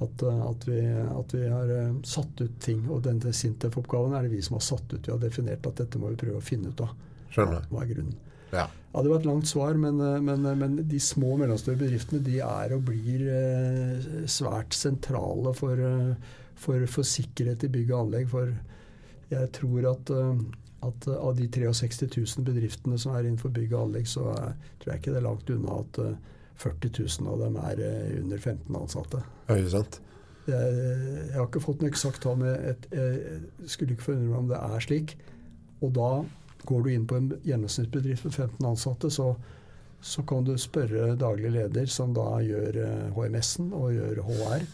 at, 0.02 0.26
uh, 0.26 0.42
at, 0.50 0.68
vi, 0.68 0.82
at 0.90 1.36
vi 1.38 1.46
har 1.46 1.72
uh, 1.78 2.02
satt 2.08 2.42
ut 2.42 2.60
ting. 2.64 2.84
Og 2.90 3.04
denne 3.06 3.34
Sintef-oppgaven 3.36 4.18
er 4.18 4.28
det 4.28 4.34
vi 4.36 4.42
som 4.46 4.58
har 4.58 4.66
satt 4.66 4.90
ut. 4.94 5.02
Vi 5.06 5.14
har 5.14 5.22
definert 5.22 5.68
at 5.70 5.82
dette 5.84 6.02
må 6.02 6.12
vi 6.14 6.20
prøve 6.24 6.42
å 6.42 6.46
finne 6.46 6.74
ut 6.74 6.84
av. 6.86 6.94
Skjønner. 7.32 7.66
Hva 7.72 7.86
er 7.86 7.92
grunnen? 7.94 8.20
Ja. 8.52 8.68
Ja, 8.92 9.02
det 9.02 9.08
var 9.08 9.22
et 9.22 9.28
langt 9.30 9.48
svar, 9.48 9.78
men, 9.80 10.02
uh, 10.04 10.18
men, 10.20 10.44
men 10.60 10.76
de 10.90 11.00
små 11.00 11.36
og 11.36 11.44
mellomstore 11.44 11.80
bedriftene 11.80 12.24
de 12.26 12.42
er 12.44 12.76
og 12.76 12.84
blir 12.90 13.24
eh, 13.32 14.10
svært 14.28 14.76
sentrale 14.76 15.54
for, 15.56 15.80
eh, 15.80 16.34
for, 16.60 16.84
for 16.92 17.08
sikkerhet 17.08 17.64
i 17.64 17.72
bygg 17.72 17.94
og 17.94 18.02
anlegg. 18.02 18.28
For 18.34 18.52
jeg 19.32 19.52
tror 19.56 19.88
at, 19.94 20.12
eh, 20.12 20.44
at 20.90 21.08
av 21.14 21.38
de 21.38 21.48
63 21.48 22.10
000 22.18 22.48
bedriftene 22.48 23.00
som 23.00 23.16
er 23.16 23.24
innenfor 23.24 23.54
bygg 23.56 23.72
og 23.78 23.86
anlegg, 23.86 24.12
så 24.12 24.28
er, 24.34 24.60
tror 24.82 24.94
jeg 24.94 25.04
ikke 25.04 25.16
det 25.16 25.22
er 25.22 25.28
langt 25.30 25.56
unna 25.56 25.80
at 25.86 26.02
eh, 26.04 26.20
40 26.62 26.94
000 27.22 27.32
av 27.34 27.44
dem 27.46 27.58
er 27.62 27.84
eh, 27.86 28.18
under 28.22 28.38
15 28.38 28.80
ansatte. 28.80 29.24
Ja, 29.48 29.58
ikke 29.58 29.76
sant? 29.76 30.02
Jeg, 30.50 30.76
jeg 31.30 31.38
har 31.38 31.48
ikke 31.48 31.64
fått 31.64 31.84
noe 31.84 31.92
eksakt 31.92 32.24
tall, 32.24 32.40
men 32.42 32.54
jeg, 32.54 32.78
jeg 32.94 33.72
skulle 33.72 33.96
ikke 33.96 34.10
forundre 34.10 34.30
meg 34.30 34.40
om 34.40 34.52
det 34.52 34.62
er 34.62 34.86
slik. 34.86 35.16
Og 35.82 35.94
da 35.98 36.12
går 36.70 36.86
du 36.86 36.92
inn 36.94 37.08
på 37.10 37.18
en 37.18 37.32
gjennomsnittsbedrift 37.46 38.28
med 38.28 38.38
15 38.38 38.70
ansatte, 38.70 39.10
så, 39.14 39.32
så 40.02 40.26
kan 40.30 40.46
du 40.46 40.54
spørre 40.62 41.16
daglig 41.20 41.54
leder, 41.58 41.90
som 41.90 42.14
da 42.18 42.28
gjør 42.46 42.80
eh, 42.86 43.10
HMS-en 43.18 43.74
og 43.78 43.92
gjør 43.96 44.24
HR, 44.30 44.70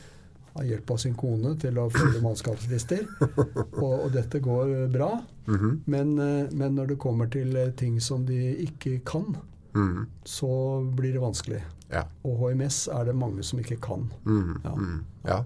av 0.58 0.66
hjelp 0.66 0.92
av 0.92 1.02
sin 1.04 1.14
kone 1.14 1.54
til 1.62 1.78
å 1.78 1.90
følge 1.94 2.24
mannskapslister. 2.24 3.04
Og, 3.84 3.92
og 3.94 4.08
dette 4.16 4.40
går 4.42 4.88
bra. 4.90 5.12
bra. 5.12 5.12
-hmm. 5.48 5.80
Men, 5.86 6.20
eh, 6.20 6.52
men 6.52 6.76
når 6.76 6.86
det 6.86 6.98
kommer 6.98 7.28
til 7.28 7.56
eh, 7.56 7.72
ting 7.72 8.02
som 8.02 8.26
de 8.26 8.56
ikke 8.58 9.00
kan, 9.06 9.36
Mhm. 9.78 10.08
så 10.26 10.50
blir 10.98 11.14
det 11.14 11.22
vanskelig. 11.24 11.62
Ja. 11.92 12.04
Og 12.28 12.42
HMS 12.42 12.88
er 12.92 13.06
det 13.06 13.16
mange 13.16 13.44
som 13.44 13.60
ikke 13.62 13.78
kan. 13.82 14.10
Mm. 14.26 14.58
Ja. 14.64 14.76
Mhm. 14.76 15.06
ja. 15.28 15.44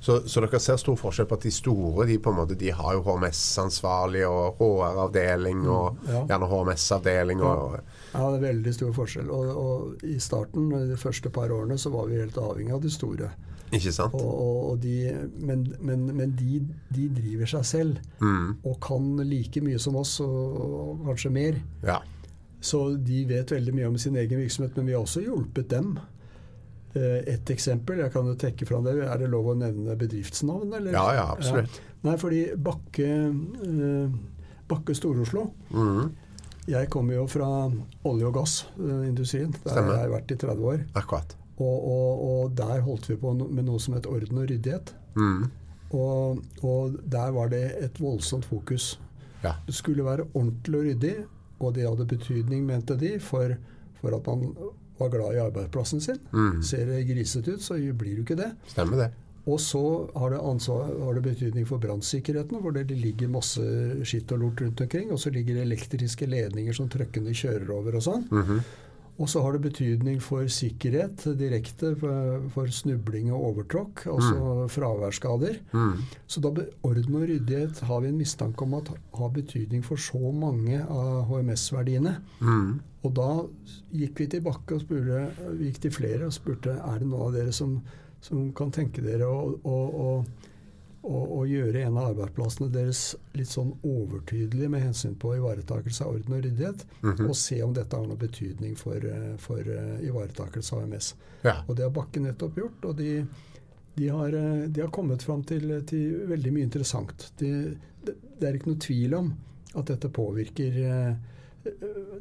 Så, 0.00 0.18
så 0.28 0.40
dere 0.40 0.58
ser 0.60 0.76
stor 0.80 0.96
forskjell 0.96 1.26
på 1.28 1.36
at 1.38 1.44
de 1.46 1.50
store 1.54 2.06
de 2.08 2.18
på 2.20 2.30
en 2.32 2.36
måte, 2.36 2.56
de 2.60 2.70
har 2.76 2.94
jo 2.96 3.02
HMS-ansvarlig 3.04 4.24
og 4.28 4.58
HR-avdeling 4.58 5.66
og 5.68 5.96
Ja. 6.08 6.24
gjerne 6.28 6.48
HMS-avdeling. 6.50 7.42
og 7.42 7.80
Ja, 8.14 8.30
det 8.30 8.42
er 8.42 8.52
veldig 8.52 8.74
stor 8.74 8.92
forskjell. 8.92 9.30
Og, 9.30 9.56
og 9.56 10.04
i 10.04 10.18
starten, 10.18 10.70
de 10.90 10.96
første 10.96 11.30
par 11.30 11.48
årene, 11.50 11.78
så 11.78 11.90
var 11.90 12.06
vi 12.06 12.20
helt 12.20 12.36
avhengig 12.36 12.72
av 12.72 12.82
de 12.82 12.90
store. 12.90 13.30
Ikke 13.72 13.92
sant? 13.92 14.14
Og, 14.14 14.78
de, 14.82 15.28
men 15.40 15.64
men, 15.80 16.06
men 16.16 16.34
de, 16.38 16.60
de 16.94 17.08
driver 17.08 17.46
seg 17.46 17.64
selv 17.64 17.96
mm. 18.20 18.56
og 18.64 18.76
kan 18.84 19.16
like 19.24 19.60
mye 19.64 19.78
som 19.78 19.96
oss, 19.96 20.20
og 20.20 21.00
kanskje 21.06 21.32
mer. 21.34 21.58
Ja. 21.82 21.98
Så 22.64 22.80
de 22.96 23.24
vet 23.28 23.50
veldig 23.52 23.74
mye 23.76 23.88
om 23.92 23.96
sin 24.00 24.16
egen 24.16 24.40
virksomhet, 24.40 24.76
men 24.78 24.86
vi 24.88 24.94
har 24.96 25.04
også 25.04 25.20
hjulpet 25.24 25.68
dem. 25.72 25.94
Eh, 26.94 27.20
Et 27.34 27.50
eksempel, 27.52 27.98
jeg 28.00 28.12
kan 28.14 28.26
jo 28.30 28.34
trekke 28.40 28.66
fram 28.68 28.84
det. 28.86 28.94
Er 29.04 29.18
det 29.20 29.28
lov 29.32 29.50
å 29.52 29.56
nevne 29.58 29.96
bedriftsnavn? 30.00 30.72
Eller? 30.78 30.92
ja, 30.96 31.06
ja, 31.18 31.26
absolutt. 31.34 31.80
Nei, 32.04 32.16
fordi 32.20 32.40
Bakke, 32.56 33.08
eh, 33.68 34.14
Bakke 34.68 34.94
Stor-Oslo 34.96 35.46
mm. 35.70 36.12
Jeg 36.68 36.88
kommer 36.92 37.14
jo 37.18 37.26
fra 37.28 37.48
olje- 38.08 38.26
og 38.30 38.34
gassindustrien. 38.38 39.50
Der 39.52 39.70
Stemmer. 39.74 39.98
har 39.98 40.06
jeg 40.06 40.12
vært 40.14 40.30
i 40.32 40.36
30 40.46 40.64
år. 40.70 40.84
Akkurat. 40.96 41.34
Og, 41.58 41.88
og, 41.90 42.22
og 42.28 42.54
der 42.56 42.80
holdt 42.86 43.10
vi 43.10 43.16
på 43.20 43.34
med 43.36 43.66
noe 43.68 43.78
som 43.84 43.94
het 43.98 44.06
orden 44.08 44.40
og 44.40 44.48
ryddighet. 44.48 44.94
Mm. 45.20 45.50
Og, 45.92 46.40
og 46.64 46.96
der 47.04 47.34
var 47.36 47.52
det 47.52 47.66
et 47.84 48.00
voldsomt 48.00 48.48
fokus. 48.48 48.94
Ja. 49.44 49.52
Det 49.66 49.74
skulle 49.76 50.06
være 50.06 50.24
ordentlig 50.32 50.78
og 50.80 50.86
ryddig, 50.88 51.14
og 51.64 51.74
det 51.76 51.88
hadde 51.88 52.06
betydning, 52.08 52.64
mente 52.66 52.96
de, 53.00 53.16
for, 53.22 53.56
for 54.00 54.16
at 54.16 54.30
man 54.30 54.54
var 54.98 55.10
glad 55.10 55.34
i 55.34 55.42
arbeidsplassen 55.42 56.00
sin. 56.00 56.18
Mm. 56.32 56.62
Ser 56.62 56.86
det 56.86 57.04
grisete 57.08 57.56
ut, 57.56 57.62
så 57.62 57.78
blir 57.78 58.18
du 58.18 58.24
ikke 58.24 58.38
det. 58.38 58.52
Stemmer 58.70 59.04
det. 59.04 59.10
Og 59.44 59.58
så 59.60 59.80
har 60.16 60.32
det, 60.32 60.38
ansvar, 60.40 60.86
har 61.04 61.18
det 61.18 61.22
betydning 61.26 61.66
for 61.68 61.82
brannsikkerheten, 61.82 62.62
hvor 62.64 62.72
det 62.72 62.86
ligger 62.96 63.28
masse 63.28 63.64
skitt 64.08 64.32
og 64.32 64.40
lort 64.40 64.62
rundt 64.64 64.80
omkring. 64.80 65.10
Og 65.12 65.20
så 65.20 65.32
ligger 65.34 65.58
det 65.58 65.66
elektriske 65.66 66.28
ledninger 66.30 66.76
som 66.76 66.88
trøkkene 66.88 67.34
kjører 67.36 67.74
over 67.74 67.98
og 67.98 68.06
sånn. 68.06 68.24
Mhm. 68.30 68.64
Og 69.14 69.28
så 69.30 69.42
har 69.44 69.54
det 69.54 69.62
betydning 69.62 70.16
for 70.22 70.48
sikkerhet 70.50 71.22
direkte, 71.38 71.92
for, 72.00 72.70
snubling 72.74 73.28
og 73.32 73.44
overtråkk, 73.50 74.06
altså 74.10 74.64
fraværsskader. 74.74 75.60
Mm. 75.70 76.00
Så 76.26 76.42
da 76.42 76.50
orden 76.82 77.18
og 77.20 77.28
ryddighet 77.30 77.84
har 77.86 78.02
vi 78.02 78.10
en 78.10 78.18
mistanke 78.18 78.66
om 78.66 78.74
at 78.80 78.90
har 79.14 79.30
betydning 79.36 79.84
for 79.86 80.00
så 80.02 80.32
mange 80.34 80.80
av 80.82 81.28
HMS-verdiene. 81.30 82.16
Mm. 82.40 82.80
Og 83.04 83.14
da 83.14 83.28
gikk 83.94 84.24
vi 84.24 84.30
tilbake 84.34 84.74
og 84.74 84.82
spurte, 84.82 85.28
vi 85.60 85.68
gikk 85.68 85.84
til 85.84 85.94
flere 85.94 86.26
og 86.26 86.34
spurte 86.34 86.74
er 86.74 86.98
det 86.98 87.06
noen 87.06 87.28
av 87.28 87.36
dere 87.36 87.54
som, 87.54 87.76
som 88.24 88.48
kan 88.56 88.74
tenke 88.74 89.04
dere 89.04 89.28
å, 89.30 89.54
å, 89.62 89.78
å, 90.08 90.10
å, 91.04 91.18
og, 91.38 91.42
gjøre 91.48 91.82
en 91.84 91.98
av 92.00 92.10
arbeidsplassene 92.14 92.70
deres 92.72 93.00
litt 93.36 93.50
sånn 93.50 93.74
overtydelig 93.84 94.70
med 94.72 94.82
hensyn 94.86 95.14
på 95.20 95.34
ivaretakelse 95.36 96.04
av 96.06 96.14
orden 96.16 96.36
og 96.38 96.44
ryddighet, 96.46 96.84
Mhm. 97.02 97.28
og 97.28 97.34
se 97.36 97.62
om 97.62 97.74
dette 97.76 97.96
har 97.96 98.06
noe 98.06 98.16
betydning 98.16 98.76
for, 98.80 98.96
eh, 98.96 99.36
for 99.38 99.60
eh, 99.60 99.98
ivaretakelse 100.08 100.72
av 100.76 100.82
MS. 100.88 101.14
Ja. 101.44 101.58
Og 101.68 101.76
det 101.76 101.84
har 101.84 101.90
Bakke 101.90 102.20
nettopp 102.24 102.56
gjort. 102.56 102.84
og 102.84 102.96
de, 102.96 103.26
de, 103.96 104.08
har, 104.08 104.28
eh, 104.34 104.66
de 104.68 104.80
har 104.80 104.90
kommet 104.90 105.22
fram 105.22 105.44
til, 105.44 105.82
til 105.86 106.24
veldig 106.26 106.52
mye 106.52 106.62
interessant. 106.70 107.30
De, 107.38 107.76
det 108.04 108.48
er 108.48 108.54
ikke 108.58 108.72
noe 108.72 108.80
tvil 108.80 109.14
om 109.14 109.34
at 109.76 109.86
dette 109.86 110.08
påvirker 110.08 110.80
eh, 110.84 111.14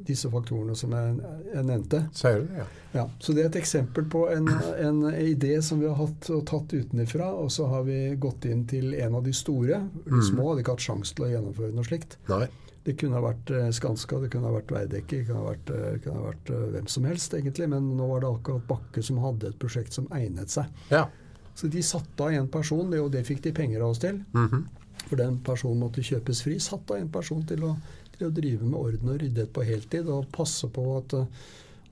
disse 0.05 0.29
faktorene 0.31 0.75
som 0.77 0.91
jeg, 0.95 1.15
jeg 1.53 1.65
nevnte. 1.67 1.99
Selv, 2.15 2.49
ja? 2.57 2.65
Ja, 2.93 3.05
så 3.19 3.33
det 3.35 3.43
er 3.43 3.49
et 3.51 3.57
eksempel 3.61 4.05
på 4.11 4.25
en, 4.31 4.47
en 4.49 5.01
idé 5.17 5.55
som 5.65 5.79
vi 5.81 5.87
har 5.89 5.95
hatt 5.97 6.29
og 6.33 6.43
tatt 6.49 6.73
utenfra, 6.73 7.29
og 7.33 7.49
så 7.51 7.67
har 7.71 7.83
vi 7.87 8.15
gått 8.21 8.45
inn 8.49 8.65
til 8.69 8.93
en 8.95 9.15
av 9.19 9.23
de 9.25 9.33
store. 9.33 9.79
De 10.05 10.11
Mhm. 10.11 10.27
små 10.29 10.49
hadde 10.51 10.61
ikke 10.63 10.75
hatt 10.77 10.85
sjanse 10.89 11.15
til 11.15 11.25
å 11.25 11.31
gjennomføre 11.33 11.73
noe 11.73 11.83
slikt. 11.87 12.17
Nei. 12.29 12.47
Det 12.83 12.97
kunne 12.99 13.15
ha 13.15 13.21
vært 13.23 13.49
eh, 13.55 13.69
Skanska, 13.71 14.19
det 14.19 14.29
kunne 14.33 14.49
ha 14.51 14.57
vært 14.59 14.71
Veidekke, 14.75 15.17
det 15.21 15.27
kunne 15.27 15.39
ha 15.39 15.53
vært, 15.53 15.69
eh, 15.71 15.99
kunne 16.03 16.19
ha 16.19 16.31
vært 16.33 16.49
eh, 16.51 16.65
hvem 16.73 16.87
som 16.91 17.05
helst, 17.07 17.33
egentlig. 17.33 17.69
Men 17.71 17.93
nå 17.97 18.07
var 18.09 18.19
det 18.25 18.29
akkurat 18.33 18.67
Bakke 18.67 19.03
som 19.03 19.17
hadde 19.23 19.47
et 19.53 19.59
prosjekt 19.59 19.93
som 19.95 20.07
egnet 20.11 20.49
seg. 20.51 20.65
Ja. 20.91 21.05
Så 21.55 21.69
de 21.71 21.81
satte 21.81 22.19
av 22.25 22.31
en 22.35 22.47
person, 22.51 22.91
og 22.99 23.11
det 23.13 23.23
fikk 23.25 23.41
de 23.45 23.51
penger 23.53 23.81
av 23.81 23.89
oss 23.95 23.99
til. 24.03 24.19
Mhm. 24.33 24.65
For 25.07 25.15
den 25.19 25.37
personen 25.43 25.79
måtte 25.79 26.03
kjøpes 26.03 26.43
fri. 26.43 26.57
Satte 26.59 26.91
av 26.95 27.01
en 27.01 27.09
person 27.09 27.41
til 27.47 27.63
å, 27.63 27.75
å 28.29 28.33
drive 28.33 28.65
med 28.65 28.79
orden 28.79 29.13
og 29.13 29.19
ryddighet 29.21 29.53
på 29.55 29.65
heltid 29.67 30.09
og 30.11 30.29
passe 30.33 30.69
på 30.73 30.85
at, 30.97 31.15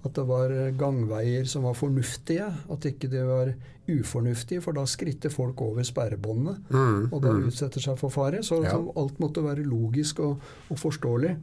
at 0.02 0.16
det 0.18 0.26
var 0.30 0.54
gangveier 0.80 1.46
som 1.50 1.68
var 1.68 1.78
fornuftige, 1.78 2.48
at 2.72 2.88
ikke 2.90 3.10
det 3.12 3.24
var 3.28 3.54
ufornuftige, 3.92 4.62
for 4.62 4.78
da 4.78 4.86
skritter 4.88 5.34
folk 5.34 5.62
over 5.62 5.84
sperrebåndene. 5.84 6.58
mm, 6.70 7.10
Og 7.12 7.18
da 7.22 7.34
mm. 7.34 7.48
utsetter 7.50 7.84
seg 7.84 7.98
for 8.00 8.14
fare. 8.14 8.44
Så 8.44 8.62
Ja. 8.64 8.78
alt 8.78 9.20
måtte 9.20 9.44
være 9.44 9.66
logisk 9.66 10.20
og, 10.20 10.40
og 10.70 10.80
forståelig. 10.80 11.36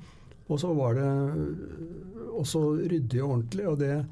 Og 0.48 0.60
så 0.60 0.72
var 0.74 0.94
det 0.94 1.10
også 2.38 2.62
ryddig 2.88 3.22
og 3.22 3.30
ordentlig. 3.30 3.68
Og 3.68 3.78
det, 3.78 4.04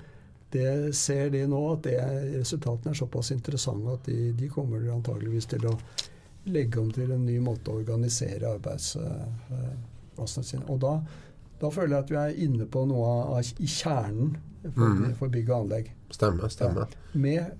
det 0.52 0.94
ser 0.94 1.30
de 1.30 1.46
nå, 1.48 1.62
at 1.72 1.82
det, 1.82 1.96
resultatene 2.40 2.92
er 2.92 2.98
såpass 2.98 3.32
interessante 3.32 3.94
at 3.94 4.04
de, 4.10 4.32
de 4.36 4.48
kommer 4.52 4.84
antageligvis 4.92 5.48
til 5.54 5.66
å 5.70 5.76
legge 6.46 6.80
om 6.80 6.90
til 6.94 7.10
en 7.10 7.24
ny 7.26 7.38
måte 7.42 7.72
å 7.72 7.80
organisere 7.80 8.52
arbeids... 8.52 8.92
sine. 8.92 9.76
Og 10.66 10.80
da, 10.82 10.96
da 11.60 11.70
føler 11.72 11.96
jeg 11.96 12.04
at 12.04 12.12
vi 12.12 12.18
er 12.22 12.42
inne 12.46 12.66
på 12.70 12.84
noe 12.88 13.12
av, 13.12 13.52
i 13.60 13.68
kjernen 13.70 14.36
for, 14.66 14.86
mm. 14.86 15.14
for 15.20 15.32
bygg 15.32 15.50
og 15.52 15.64
anlegg. 15.64 15.92
Stemmer, 16.14 16.50
stemmer. 16.52 16.96
Med 17.12 17.54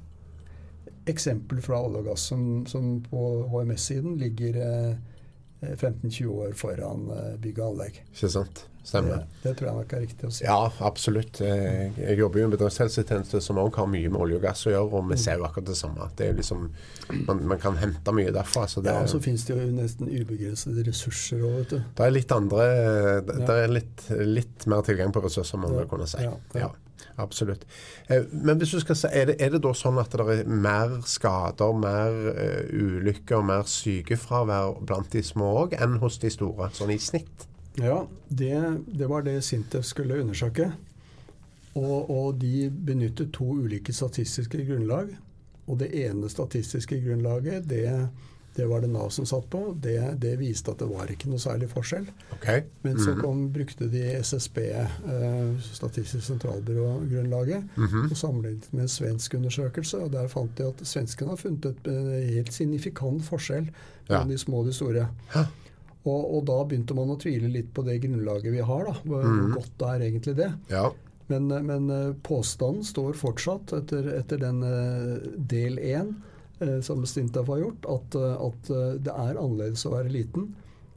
eksempel 1.07 1.61
fra 1.63 1.81
olje 1.87 2.03
og 2.03 2.09
gass 2.11 2.25
som, 2.33 2.47
som 2.67 2.97
på 3.05 3.27
HMS-siden 3.53 4.17
ligger 4.19 4.59
eh, 4.63 4.97
15-20 5.75 6.27
år 6.27 6.57
foran 6.59 7.07
eh, 7.15 7.35
bygg 7.43 7.61
og 7.61 7.75
anlegg. 7.75 8.01
Ikke 8.11 8.33
sant? 8.33 8.67
Stemmer. 8.87 9.25
Det, 9.27 9.41
det 9.43 9.53
tror 9.59 9.67
jeg 9.69 9.77
nok 9.81 9.93
er 9.97 10.03
riktig 10.05 10.29
å 10.29 10.31
si. 10.31 10.45
Ja, 10.47 10.57
absolutt. 10.87 11.41
Jeg, 11.43 11.89
Jeg 11.99 12.19
jobber 12.21 12.39
jo 12.39 12.45
i 12.45 12.47
en 12.47 12.53
bedriftshelsetjeneste 12.55 13.41
som 13.43 13.59
også 13.59 13.81
har 13.83 13.89
mye 13.91 14.13
med 14.15 14.21
olje 14.23 14.39
og 14.39 14.45
gass 14.47 14.63
å 14.69 14.71
gjøre, 14.71 14.93
og 15.01 15.09
vi 15.11 15.19
ser 15.19 15.41
jo 15.41 15.49
akkurat 15.49 15.67
det 15.73 15.77
samme. 15.81 16.07
Det 16.21 16.29
liksom, 16.39 16.69
man, 17.27 17.43
man 17.51 17.59
kan 17.63 17.77
hente 17.83 18.15
mye 18.15 18.31
derfra. 18.37 18.69
Så 18.71 18.85
det, 18.87 18.95
Ja, 18.95 19.03
og 19.03 19.11
så 19.11 19.19
finnes 19.25 19.43
det 19.49 19.57
jo 19.57 19.67
nesten 19.75 20.07
ubegrensede 20.13 20.87
ressurser 20.87 21.43
òg, 21.43 21.57
vet 21.65 21.75
du. 21.75 21.79
det 21.99 22.07
er 22.07 22.15
litt 22.15 22.33
andre 22.37 22.67
Det 23.27 23.39
Ja. 23.41 23.47
det 23.51 23.57
er 23.65 23.75
litt, 23.75 24.07
litt 24.39 24.67
mer 24.71 24.83
tilgang 24.87 25.11
på 25.13 25.25
ressurser, 25.27 25.59
man 25.59 25.75
vil 25.75 25.89
kunne 25.91 26.07
si. 26.07 26.23
ja, 26.23 26.37
ja. 26.55 26.71
Absolutt. 27.19 27.63
Eh, 28.13 28.23
Men 28.33 28.59
hvis 28.61 28.71
du 28.77 28.81
skal 28.81 28.97
se, 28.97 29.09
er 29.09 29.27
det, 29.31 29.37
er 29.41 29.51
det 29.55 29.63
da 29.65 29.71
sånn 29.77 29.99
at 30.01 30.13
det 30.13 30.21
er 30.21 30.45
mer 30.49 30.99
skader, 31.09 31.73
mer 31.77 32.13
eh, 32.37 32.71
ulykker, 32.77 33.43
mer 33.45 33.65
sykefravær 33.69 34.79
blant 34.87 35.11
de 35.13 35.23
små 35.25 35.49
òg, 35.65 35.77
enn 35.81 35.99
hos 36.03 36.19
de 36.23 36.31
store, 36.33 36.69
sånn 36.77 36.93
i 36.93 36.99
snitt? 37.01 37.47
Ja, 37.79 38.07
det, 38.29 38.55
det 38.87 39.07
var 39.11 39.23
det 39.27 39.43
Sintef 39.45 39.85
skulle 39.85 40.21
undersøke. 40.23 40.73
Og, 41.77 42.11
og 42.11 42.39
de 42.41 42.71
benyttet 42.71 43.33
to 43.37 43.45
ulike 43.53 43.93
statistiske 43.93 44.63
grunnlag. 44.65 45.11
Og 45.67 45.79
det 45.83 45.91
ene 46.07 46.29
statistiske 46.31 46.97
grunnlaget, 47.05 47.67
det, 47.69 48.09
det 48.57 48.65
var 48.71 48.81
det 48.81 48.89
Nav 48.95 49.11
som 49.13 49.27
satt 49.29 49.49
på. 49.53 49.75
Det, 49.83 49.99
det 50.23 50.39
viste 50.41 50.71
at 50.73 50.79
det 50.81 50.89
var 50.89 51.11
ikke 51.13 51.29
noe 51.29 51.43
særlig 51.43 51.69
forskjell. 51.69 52.07
Ok? 52.39 52.47
Men 52.87 52.97
så 53.03 53.13
Mhm. 53.13 53.21
kom, 53.21 53.43
brukte 53.53 53.91
de 53.93 54.05
SSB, 54.23 54.59
eh, 54.71 55.61
Statistisk 55.73 56.25
sentralbyrå-grunnlaget, 56.31 57.69
Mhm. 57.77 58.09
og 58.11 58.17
sammenlignet 58.17 58.73
med 58.73 58.83
en 58.83 58.89
svensk 58.89 59.35
undersøkelse. 59.35 59.99
Og 59.99 60.13
der 60.13 60.29
fant 60.33 60.57
de 60.59 60.65
at 60.71 60.81
svenskene 60.87 61.29
har 61.35 61.37
funnet 61.37 61.67
et 61.67 61.87
eh, 61.93 62.35
helt 62.35 62.53
signifikant 62.53 63.23
forskjell 63.25 63.69
Ja. 64.09 64.25
de 64.25 64.39
små 64.39 64.63
og 64.63 64.67
de 64.67 64.73
store. 64.73 65.09
Ja. 65.35 65.45
Og, 66.07 66.23
og 66.39 66.45
da 66.47 66.61
begynte 66.65 66.95
man 66.95 67.11
å 67.11 67.19
tvile 67.19 67.49
litt 67.51 67.73
på 67.75 67.83
det 67.87 67.99
grunnlaget 68.05 68.53
vi 68.55 68.63
har. 68.63 68.85
da, 68.87 68.95
Hvor 69.05 69.25
Mhm. 69.27 69.53
godt 69.57 69.83
er 69.89 70.05
egentlig 70.07 70.37
det. 70.39 70.53
Ja. 70.71 70.91
Men, 71.29 71.49
men 71.67 71.91
eh, 71.91 72.13
påstanden 72.23 72.85
står 72.87 73.17
fortsatt 73.19 73.73
etter, 73.75 74.07
etter 74.21 74.39
den 74.39 74.63
eh, 74.63 75.27
del 75.51 75.81
én 75.83 76.13
eh, 76.61 76.79
som 76.87 77.03
Stintaf 77.05 77.49
har 77.51 77.59
gjort, 77.65 77.89
at, 77.91 78.15
at 78.17 78.71
det 79.03 79.11
er 79.13 79.35
annerledes 79.41 79.83
å 79.89 79.91
være 79.97 80.13
liten. 80.15 80.53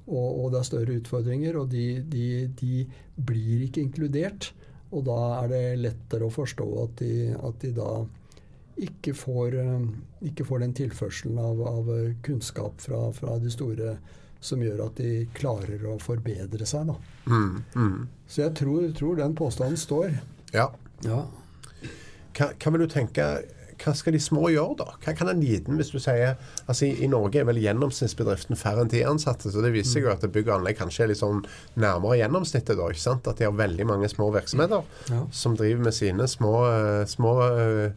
Og, 0.09 0.45
og 0.45 0.51
det 0.53 0.59
er 0.61 0.67
større 0.69 0.99
utfordringer, 1.01 1.57
og 1.57 1.69
de, 1.73 1.87
de, 2.09 2.27
de 2.61 2.85
blir 3.17 3.65
ikke 3.67 3.81
inkludert. 3.87 4.51
Og 4.91 5.03
da 5.05 5.17
er 5.43 5.47
det 5.51 5.63
lettere 5.83 6.25
å 6.25 6.33
forstå 6.33 6.65
at 6.83 6.95
de, 7.01 7.11
at 7.37 7.59
de 7.61 7.73
da 7.77 7.89
ikke 8.79 9.13
får, 9.13 9.57
ikke 10.25 10.45
får 10.47 10.59
den 10.63 10.73
tilførselen 10.77 11.37
av, 11.43 11.59
av 11.67 11.89
kunnskap 12.25 12.79
fra, 12.81 13.01
fra 13.13 13.35
de 13.43 13.51
store 13.51 13.97
som 14.41 14.61
gjør 14.63 14.85
at 14.87 14.95
de 15.01 15.25
klarer 15.35 15.83
å 15.89 15.97
forbedre 15.99 16.65
seg. 16.69 16.87
Da. 16.87 16.95
Mm, 17.27 17.63
mm. 17.75 18.07
Så 18.27 18.43
jeg 18.45 18.55
tror, 18.59 18.85
tror 18.95 19.15
den 19.19 19.35
påstanden 19.35 19.77
står. 19.77 20.19
ja. 20.55 20.69
Ja. 21.03 21.25
Hva, 22.35 22.51
hva 22.59 22.71
vil 22.75 22.81
du 22.85 22.91
tenke 22.91 23.25
hva 23.79 23.93
skal 23.95 24.11
de 24.11 24.19
små 24.19 24.49
gjøre, 24.51 24.75
da? 24.81 24.85
Hva 24.99 25.13
kan 25.15 25.29
en 25.31 25.39
liten, 25.39 25.77
hvis 25.79 25.91
du 25.93 25.99
sier 26.03 26.33
altså 26.65 26.89
I, 26.89 27.05
i 27.05 27.07
Norge 27.07 27.39
er 27.39 27.45
vel 27.47 27.61
gjennomsnittsbedriften 27.63 28.59
færre 28.59 28.83
enn 28.83 28.91
ti 28.91 28.99
ansatte, 29.07 29.47
så 29.53 29.63
det 29.63 29.71
viser 29.71 29.93
seg 30.01 30.03
jo 30.07 30.11
at 30.11 30.25
bygg 30.35 30.49
og 30.51 30.57
anlegg 30.57 30.75
kanskje 30.81 31.05
er 31.05 31.11
litt 31.13 31.21
sånn 31.21 31.39
nærmere 31.79 32.17
gjennomsnittet, 32.19 32.75
da. 32.75 32.89
ikke 32.91 33.05
sant? 33.05 33.29
At 33.31 33.39
de 33.39 33.47
har 33.47 33.55
veldig 33.55 33.87
mange 33.87 34.11
små 34.11 34.27
virksomheter 34.35 34.83
Ja. 35.13 35.21
som 35.31 35.55
driver 35.55 35.87
med 35.87 35.95
sine 35.95 36.27
små, 36.27 36.53
eh, 36.67 37.05
små 37.07 37.33
eh, 37.47 37.91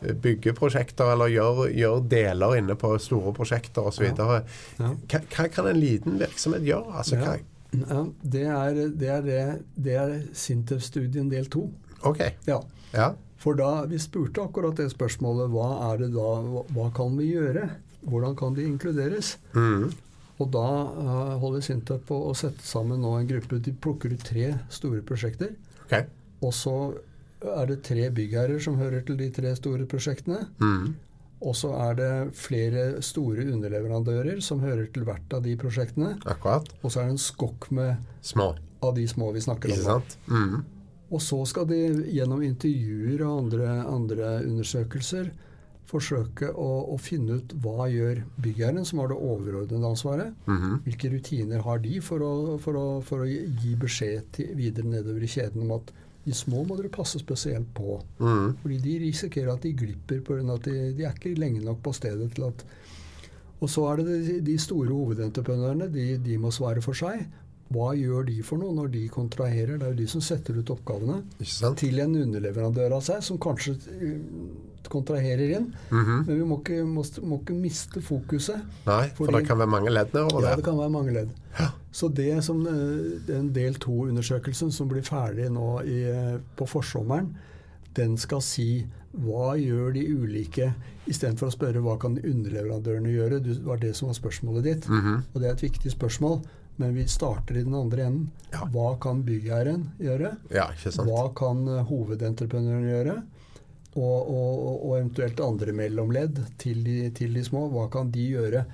byggeprosjekter, 0.00 1.12
eller 1.14 1.30
gjør, 1.32 1.66
gjør 1.72 2.00
deler 2.10 2.56
inne 2.60 2.76
på 2.78 2.92
store 3.02 3.32
prosjekter 3.36 3.88
osv. 3.90 4.08
Ja. 4.10 4.40
Ja. 4.78 4.92
Hva, 4.94 5.20
hva 5.34 5.46
kan 5.52 5.68
en 5.70 5.80
liten 5.80 6.18
virksomhet 6.20 6.66
gjøre? 6.66 6.96
Altså, 7.02 7.20
hva, 7.20 7.36
Ja, 7.76 8.02
det 8.22 8.44
er, 8.46 8.80
det 8.96 9.08
er, 9.12 9.24
det, 9.26 9.40
det 9.84 9.96
er 10.00 10.16
Sintef-studien 10.36 11.30
del 11.32 11.48
to. 11.52 11.66
OK. 12.06 12.22
Ja. 12.48 12.60
Ja. 12.94 13.12
For 13.42 13.58
da 13.58 13.84
vi 13.90 13.98
spurte 14.00 14.44
akkurat 14.46 14.78
det 14.78 14.88
spørsmålet, 14.94 15.50
hva 15.52 15.68
er 15.90 16.04
det 16.04 16.12
da, 16.14 16.30
hva, 16.46 16.64
hva 16.72 16.88
kan 16.96 17.18
vi 17.18 17.32
gjøre? 17.34 17.68
Hvordan 18.06 18.36
kan 18.38 18.54
de 18.56 18.64
inkluderes? 18.66 19.36
Mm. 19.56 19.90
Og 20.36 20.48
da 20.52 20.68
uh, 20.92 21.34
holder 21.40 21.64
Sintef 21.64 22.04
på 22.08 22.18
å 22.28 22.32
sette 22.36 22.64
sammen 22.66 23.00
nå 23.02 23.14
en 23.18 23.28
gruppe. 23.28 23.60
De 23.62 23.72
plukker 23.72 24.12
ut 24.12 24.24
tre 24.24 24.52
store 24.72 25.02
prosjekter. 25.06 25.54
Okay. 25.86 26.06
Og 26.44 26.52
så 26.54 26.76
er 27.54 27.66
det 27.70 27.82
tre 27.86 28.10
byggherrer 28.14 28.62
som 28.62 28.78
hører 28.80 29.04
til 29.06 29.18
de 29.20 29.30
tre 29.34 29.54
store 29.58 29.86
prosjektene. 29.90 30.46
Mm. 30.62 30.94
Og 31.46 31.56
så 31.58 31.70
er 31.76 31.96
det 31.98 32.12
flere 32.38 32.84
store 33.04 33.44
underleverandører 33.52 34.40
som 34.44 34.62
hører 34.64 34.86
til 34.92 35.04
hvert 35.04 35.34
av 35.36 35.42
de 35.44 35.56
prosjektene. 35.60 36.14
Akkurat. 36.24 36.68
Og 36.82 36.92
så 36.92 37.02
er 37.02 37.10
det 37.10 37.16
en 37.18 37.26
skokk 37.26 37.68
med 37.76 38.06
Små. 38.24 38.54
av 38.82 38.94
de 38.96 39.04
små 39.08 39.32
vi 39.36 39.44
snakker 39.44 39.74
om. 39.76 39.82
sant? 39.84 40.16
Mm. 40.32 40.64
Og 41.12 41.20
så 41.22 41.38
skal 41.46 41.68
de 41.70 41.80
gjennom 42.10 42.40
intervjuer 42.42 43.20
og 43.26 43.44
andre, 43.44 43.74
andre 43.86 44.30
undersøkelser 44.46 45.30
forsøke 45.86 46.48
å, 46.50 46.70
å 46.90 46.96
finne 46.98 47.38
ut 47.38 47.52
hva 47.62 47.86
gjør 47.90 48.24
byggherren, 48.42 48.84
som 48.88 48.98
har 49.02 49.12
det 49.12 49.18
overordnede 49.22 49.86
ansvaret. 49.86 50.32
Mhm. 50.48 50.80
Hvilke 50.86 51.12
rutiner 51.12 51.62
har 51.62 51.78
de 51.84 52.00
for 52.02 52.24
å, 52.26 52.32
for 52.62 52.80
å, 52.80 52.86
for 53.06 53.22
å 53.22 53.28
gi 53.28 53.76
beskjed 53.78 54.32
til, 54.34 54.50
videre 54.58 54.90
nedover 54.90 55.22
i 55.22 55.30
kjeden 55.30 55.62
om 55.66 55.76
at 55.78 55.92
de 56.26 56.34
små 56.34 56.64
må 56.66 56.76
dere 56.78 56.90
passe 56.92 57.20
spesielt 57.22 57.68
på. 57.76 58.00
Mm. 58.18 58.56
Fordi 58.62 58.78
de 58.82 58.98
risikerer 59.04 59.52
at 59.52 59.62
de 59.62 59.74
glipper 59.78 60.20
pga. 60.26 60.42
at 60.56 60.66
de, 60.66 60.76
de 60.98 61.06
er 61.06 61.14
ikke 61.14 61.38
lenge 61.38 61.62
nok 61.64 61.82
på 61.84 61.94
stedet 61.94 62.32
til 62.34 62.48
at 62.48 62.66
Og 63.60 63.70
så 63.70 63.86
er 63.88 64.02
det 64.02 64.06
de, 64.26 64.40
de 64.44 64.58
store 64.58 64.92
hovedentreprenørene. 64.92 65.88
De, 65.92 66.18
de 66.18 66.38
må 66.38 66.50
svare 66.50 66.82
for 66.84 66.92
seg. 66.92 67.22
Hva 67.72 67.88
gjør 67.98 68.26
de 68.28 68.36
for 68.46 68.60
noe 68.62 68.74
når 68.76 68.92
de 68.92 69.08
kontraherer? 69.10 69.78
Det 69.80 69.86
er 69.88 69.94
jo 69.94 69.98
de 69.98 70.06
som 70.06 70.20
setter 70.22 70.54
ut 70.60 70.70
oppgavene 70.70 71.16
til 71.80 71.98
en 72.04 72.14
underleverandør 72.20 72.94
av 72.94 73.02
seg, 73.02 73.22
som 73.26 73.40
kanskje 73.42 73.74
eh, 73.96 74.20
kontraherer 74.92 75.56
inn. 75.56 75.72
Mhm. 75.90 76.20
Men 76.28 76.30
vi 76.38 76.44
må 76.46 76.60
ikke, 76.62 76.84
må, 76.86 77.02
må 77.26 77.40
ikke 77.42 77.56
miste 77.58 78.02
fokuset. 78.06 78.62
Nei, 78.86 79.08
for 79.16 79.26
Fordi- 79.26 79.40
det 79.40 79.48
kan 79.48 79.58
være 79.58 79.72
mange 79.72 79.90
ledd 79.90 80.14
nedover 80.14 80.42
Ja, 80.46 80.54
det 80.56 80.64
kan 80.64 80.78
være 80.78 80.90
mange 80.94 81.12
ledd. 81.16 81.30
Ja. 81.58 81.70
Så 81.90 82.08
det 82.14 82.44
som 82.44 82.62
eh, 82.66 83.18
den 83.26 83.52
del 83.52 83.74
to-undersøkelsen 83.82 84.70
som 84.72 84.88
blir 84.88 85.02
ferdig 85.02 85.50
nå 85.50 85.80
i, 85.82 86.04
eh, 86.04 86.38
på 86.56 86.68
forsommeren, 86.70 87.34
den 87.96 88.16
skal 88.16 88.40
si 88.42 88.86
hva 89.16 89.56
gjør 89.56 89.94
de 89.94 90.02
ulike, 90.12 90.74
istedenfor 91.08 91.48
å 91.48 91.54
spørre 91.54 91.80
hva 91.82 91.98
kan 91.98 92.18
underleverandørene 92.18 93.08
gjøre. 93.14 93.38
Det 93.42 93.64
var 93.64 93.78
det 93.78 93.94
som 93.96 94.08
var 94.10 94.14
spørsmålet 94.14 94.62
ditt. 94.62 94.88
Mhm. 94.88 95.22
Og 95.34 95.40
det 95.40 95.48
er 95.48 95.52
et 95.54 95.62
viktig 95.72 95.90
spørsmål, 95.90 96.44
men 96.76 96.94
vi 96.94 97.06
starter 97.08 97.56
i 97.56 97.64
den 97.64 97.74
andre 97.74 98.06
enden. 98.10 98.30
Ja. 98.52 98.66
Hva 98.72 98.92
kan 99.00 99.22
byggherren 99.26 99.88
gjøre? 100.02 100.34
Ja? 100.52 100.68
Hva 101.00 101.26
kan 101.36 101.64
eh, 101.68 101.84
hovedentreprenøren 101.88 102.88
gjøre? 102.90 103.16
Og, 103.96 104.16
og, 104.28 104.72
og 104.84 104.96
eventuelt 104.98 105.40
andre 105.40 105.72
mellomledd 105.72 106.42
til 106.60 106.82
de, 106.84 106.98
til 107.16 107.36
de 107.36 107.44
små. 107.44 107.66
Hva 107.72 107.86
kan 107.92 108.10
de 108.12 108.26
gjøre? 108.34 108.66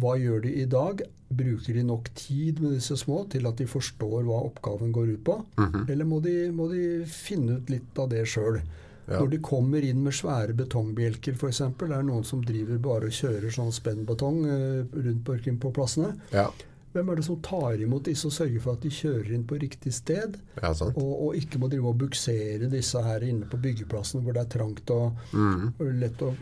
Hva 0.00 0.14
gjør 0.16 0.46
de 0.46 0.54
i 0.62 0.68
dag? 0.70 1.02
Bruker 1.30 1.76
de 1.76 1.82
nok 1.86 2.08
tid 2.16 2.62
med 2.64 2.78
disse 2.78 2.96
små 2.98 3.26
til 3.30 3.44
at 3.46 3.60
de 3.60 3.68
forstår 3.68 4.24
hva 4.26 4.40
oppgaven 4.48 4.94
går 4.96 5.12
ut 5.14 5.24
på? 5.28 5.36
Mhm. 5.60 5.84
Eller 5.92 6.08
må 6.08 6.22
de, 6.24 6.36
må 6.56 6.70
de 6.72 6.84
finne 7.04 7.60
ut 7.60 7.72
litt 7.72 8.00
av 8.00 8.08
det 8.14 8.24
sjøl? 8.32 8.62
Ja. 9.10 9.18
Når 9.18 9.30
de 9.32 9.38
kommer 9.42 9.84
inn 9.84 10.02
med 10.04 10.14
svære 10.14 10.54
betongbjelker 10.54 11.34
f.eks., 11.34 11.60
det 11.80 11.92
er 11.96 12.04
noen 12.06 12.24
som 12.26 12.42
driver 12.46 12.78
bare 12.82 13.08
og 13.10 13.16
kjører 13.16 13.52
sånn 13.52 13.72
spennbetong 13.74 14.42
eh, 14.46 14.82
rundt 14.94 15.24
på, 15.26 15.38
på 15.64 15.72
plassene. 15.74 16.12
Ja, 16.30 16.46
Hvem 16.90 17.10
er 17.12 17.20
det 17.20 17.26
som 17.26 17.36
tar 17.44 17.78
imot 17.82 18.08
disse 18.08 18.26
og 18.26 18.34
sørger 18.34 18.64
for 18.64 18.74
at 18.74 18.82
de 18.82 18.90
kjører 18.90 19.34
inn 19.36 19.44
på 19.46 19.60
riktig 19.62 19.92
sted? 19.94 20.40
ja 20.62 20.72
sant. 20.74 20.96
Og, 20.98 21.12
og 21.28 21.38
ikke 21.38 21.60
må 21.62 21.70
drive 21.70 21.92
og 21.92 22.00
buksere 22.00 22.70
disse 22.72 23.02
her 23.04 23.22
inne 23.26 23.46
på 23.50 23.60
byggeplassen 23.62 24.24
hvor 24.24 24.34
det 24.34 24.42
er 24.42 24.50
trangt 24.56 24.90
og, 24.94 25.20
mm. 25.30 25.70
og 25.78 25.94
lett 26.00 26.26
å 26.26 26.34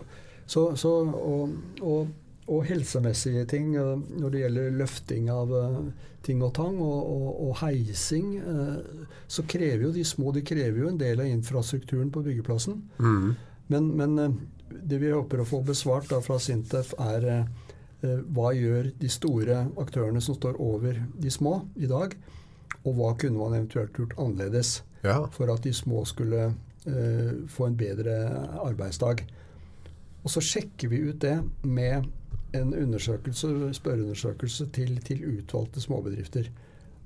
så, 0.49 0.77
så, 0.81 0.91
og, 1.05 1.51
og, 1.85 2.13
og 2.49 2.63
helsemessige 2.65 3.45
ting 3.51 3.75
eh, 3.77 3.97
når 4.17 4.33
det 4.33 4.41
gjelder 4.45 4.79
løfting 4.81 5.29
av 5.33 5.53
eh, 5.53 5.83
ting 6.25 6.41
og 6.45 6.55
tang, 6.57 6.79
og, 6.81 7.27
og, 7.45 7.53
heising, 7.61 8.31
eh, 8.41 9.03
så 9.29 9.45
krever 9.49 9.85
jo 9.87 9.93
de 9.93 10.07
små 10.09 10.33
de 10.33 10.43
krever 10.49 10.81
jo 10.81 10.89
en 10.89 11.01
del 11.01 11.21
av 11.21 11.29
infrastrukturen 11.29 12.09
på 12.15 12.25
byggeplassen. 12.25 12.81
Mm. 12.97 13.29
Men, 13.69 13.91
men 14.01 14.17
det 14.69 15.03
vi 15.03 15.13
håper 15.13 15.45
å 15.45 15.49
få 15.49 15.61
besvart 15.69 16.09
da 16.09 16.23
fra 16.25 16.41
Sintef, 16.41 16.95
er 16.97 17.45
hva 18.01 18.53
gjør 18.55 18.93
de 19.01 19.09
store 19.11 19.65
aktørene 19.81 20.21
som 20.23 20.37
står 20.37 20.61
over 20.63 21.01
de 21.19 21.31
små 21.35 21.65
i 21.77 21.89
dag, 21.91 22.15
og 22.85 22.95
hva 22.95 23.15
kunne 23.19 23.41
man 23.41 23.57
eventuelt 23.57 23.97
gjort 23.97 24.15
annerledes 24.19 24.83
Ja. 25.05 25.27
for 25.31 25.51
at 25.53 25.63
de 25.63 25.73
små 25.73 26.05
skulle 26.07 26.53
uh, 26.87 27.33
få 27.47 27.67
en 27.67 27.77
bedre 27.77 28.15
arbeidsdag. 28.63 29.25
Og 30.25 30.31
så 30.31 30.41
sjekker 30.43 30.89
vi 30.89 31.03
ut 31.11 31.21
det 31.23 31.37
med 31.63 32.07
en 32.55 32.75
undersøkelse, 32.75 33.73
spørreundersøkelse 33.77 34.67
til, 34.75 34.97
til 35.05 35.25
utvalgte 35.39 35.81
småbedrifter. 35.81 36.49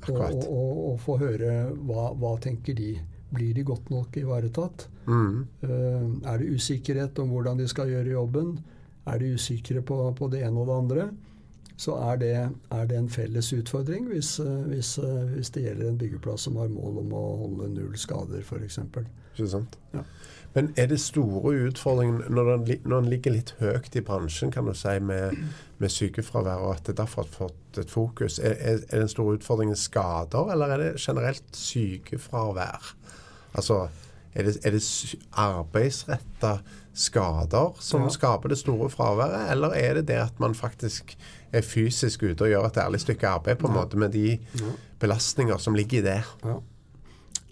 Og, 0.08 0.20
og, 0.20 0.44
og, 0.48 0.78
og 0.92 1.00
få 1.00 1.16
høre 1.20 1.70
hva, 1.86 2.12
hva 2.18 2.36
tenker 2.42 2.74
de. 2.74 2.94
Blir 3.32 3.54
de 3.54 3.62
godt 3.64 3.90
nok 3.90 4.16
ivaretatt? 4.20 4.88
Mm. 5.06 5.36
Uh, 5.62 6.08
er 6.28 6.38
det 6.38 6.52
usikkerhet 6.52 7.18
om 7.18 7.28
hvordan 7.32 7.58
de 7.58 7.68
skal 7.68 7.88
gjøre 7.88 8.12
jobben? 8.12 8.58
Er 9.06 9.18
de 9.18 9.32
usikre 9.34 9.82
på, 9.82 9.98
på 10.18 10.30
det 10.30 10.44
ene 10.46 10.62
og 10.62 10.68
det 10.70 10.78
andre? 10.78 11.06
Så 11.76 11.96
er 11.98 12.18
det, 12.20 12.34
er 12.70 12.84
det 12.86 12.98
en 12.98 13.08
felles 13.10 13.48
utfordring 13.56 14.06
hvis, 14.12 14.36
eh, 14.40 14.60
hvis, 14.70 14.98
eh, 15.02 15.32
hvis 15.34 15.50
det 15.54 15.64
gjelder 15.64 15.88
en 15.88 15.98
byggeplass 15.98 16.46
som 16.46 16.60
har 16.60 16.70
mål 16.70 17.00
om 17.02 17.14
å 17.16 17.22
holde 17.40 17.72
null 17.72 17.96
skader, 17.98 18.44
f.eks. 18.44 18.78
Ikke 19.32 19.48
sant? 19.50 19.78
Ja. 19.94 20.04
Men 20.54 20.68
er 20.76 20.90
det 20.90 21.00
store 21.00 21.54
utfordringen 21.66 22.20
når 22.28 22.50
den, 22.50 22.80
når 22.84 23.00
den 23.00 23.10
ligger 23.10 23.34
litt 23.34 23.54
høyt 23.58 23.96
i 23.96 24.04
bransjen, 24.04 24.52
kan 24.52 24.68
du 24.68 24.74
si, 24.76 24.98
med, 25.00 25.38
med 25.80 25.92
sykefravær, 25.92 26.66
og 26.66 26.74
at 26.76 26.90
det 26.90 26.98
derfor 27.00 27.24
har 27.24 27.32
fått 27.32 27.80
et 27.80 27.90
fokus? 27.90 28.38
Er, 28.38 28.58
er, 28.60 28.82
er 28.90 29.04
den 29.04 29.10
store 29.10 29.38
utfordringen 29.40 29.78
skader, 29.78 30.52
eller 30.52 30.74
er 30.74 30.84
det 30.84 30.90
generelt 31.00 31.56
sykefravær? 31.56 32.92
Altså, 33.56 33.86
er 34.34 34.48
det, 34.48 34.56
er 34.64 34.70
det 34.70 34.82
arbeidsretta 35.32 36.58
skader 36.94 37.72
som 37.80 38.02
Ja. 38.02 38.08
skaper 38.08 38.48
det 38.48 38.58
store 38.58 38.88
fraværet, 38.90 39.50
eller 39.52 39.72
er 39.76 39.94
det 39.94 40.06
det 40.08 40.18
at 40.20 40.40
man 40.40 40.54
faktisk 40.54 41.16
er 41.52 41.60
fysisk 41.60 42.22
ute 42.22 42.42
og 42.42 42.48
gjør 42.52 42.66
et 42.66 42.76
ærlig 42.76 43.00
stykke 43.00 43.28
arbeid 43.28 43.56
på 43.60 43.68
en 43.68 43.74
måte 43.74 43.96
med 43.96 44.12
de 44.12 44.38
belastninger 45.00 45.58
som 45.58 45.74
ligger 45.74 45.98
i 45.98 46.02
det? 46.02 46.22
Ja. 46.44 46.58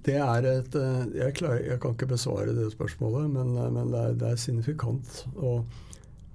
Det 0.05 0.17
er 0.17 0.47
et 0.49 0.75
eh, 0.75 1.07
jeg, 1.19 1.35
klarer, 1.35 1.61
jeg 1.61 1.81
kan 1.81 1.93
ikke 1.93 2.07
besvare 2.07 2.55
det 2.57 2.73
spørsmålet, 2.73 3.31
men, 3.31 3.57
eh, 3.57 3.71
men 3.71 3.91
det, 3.93 4.01
er, 4.01 4.13
det 4.17 4.31
er 4.31 4.37
signifikant. 4.41 5.27
Og, 5.37 5.65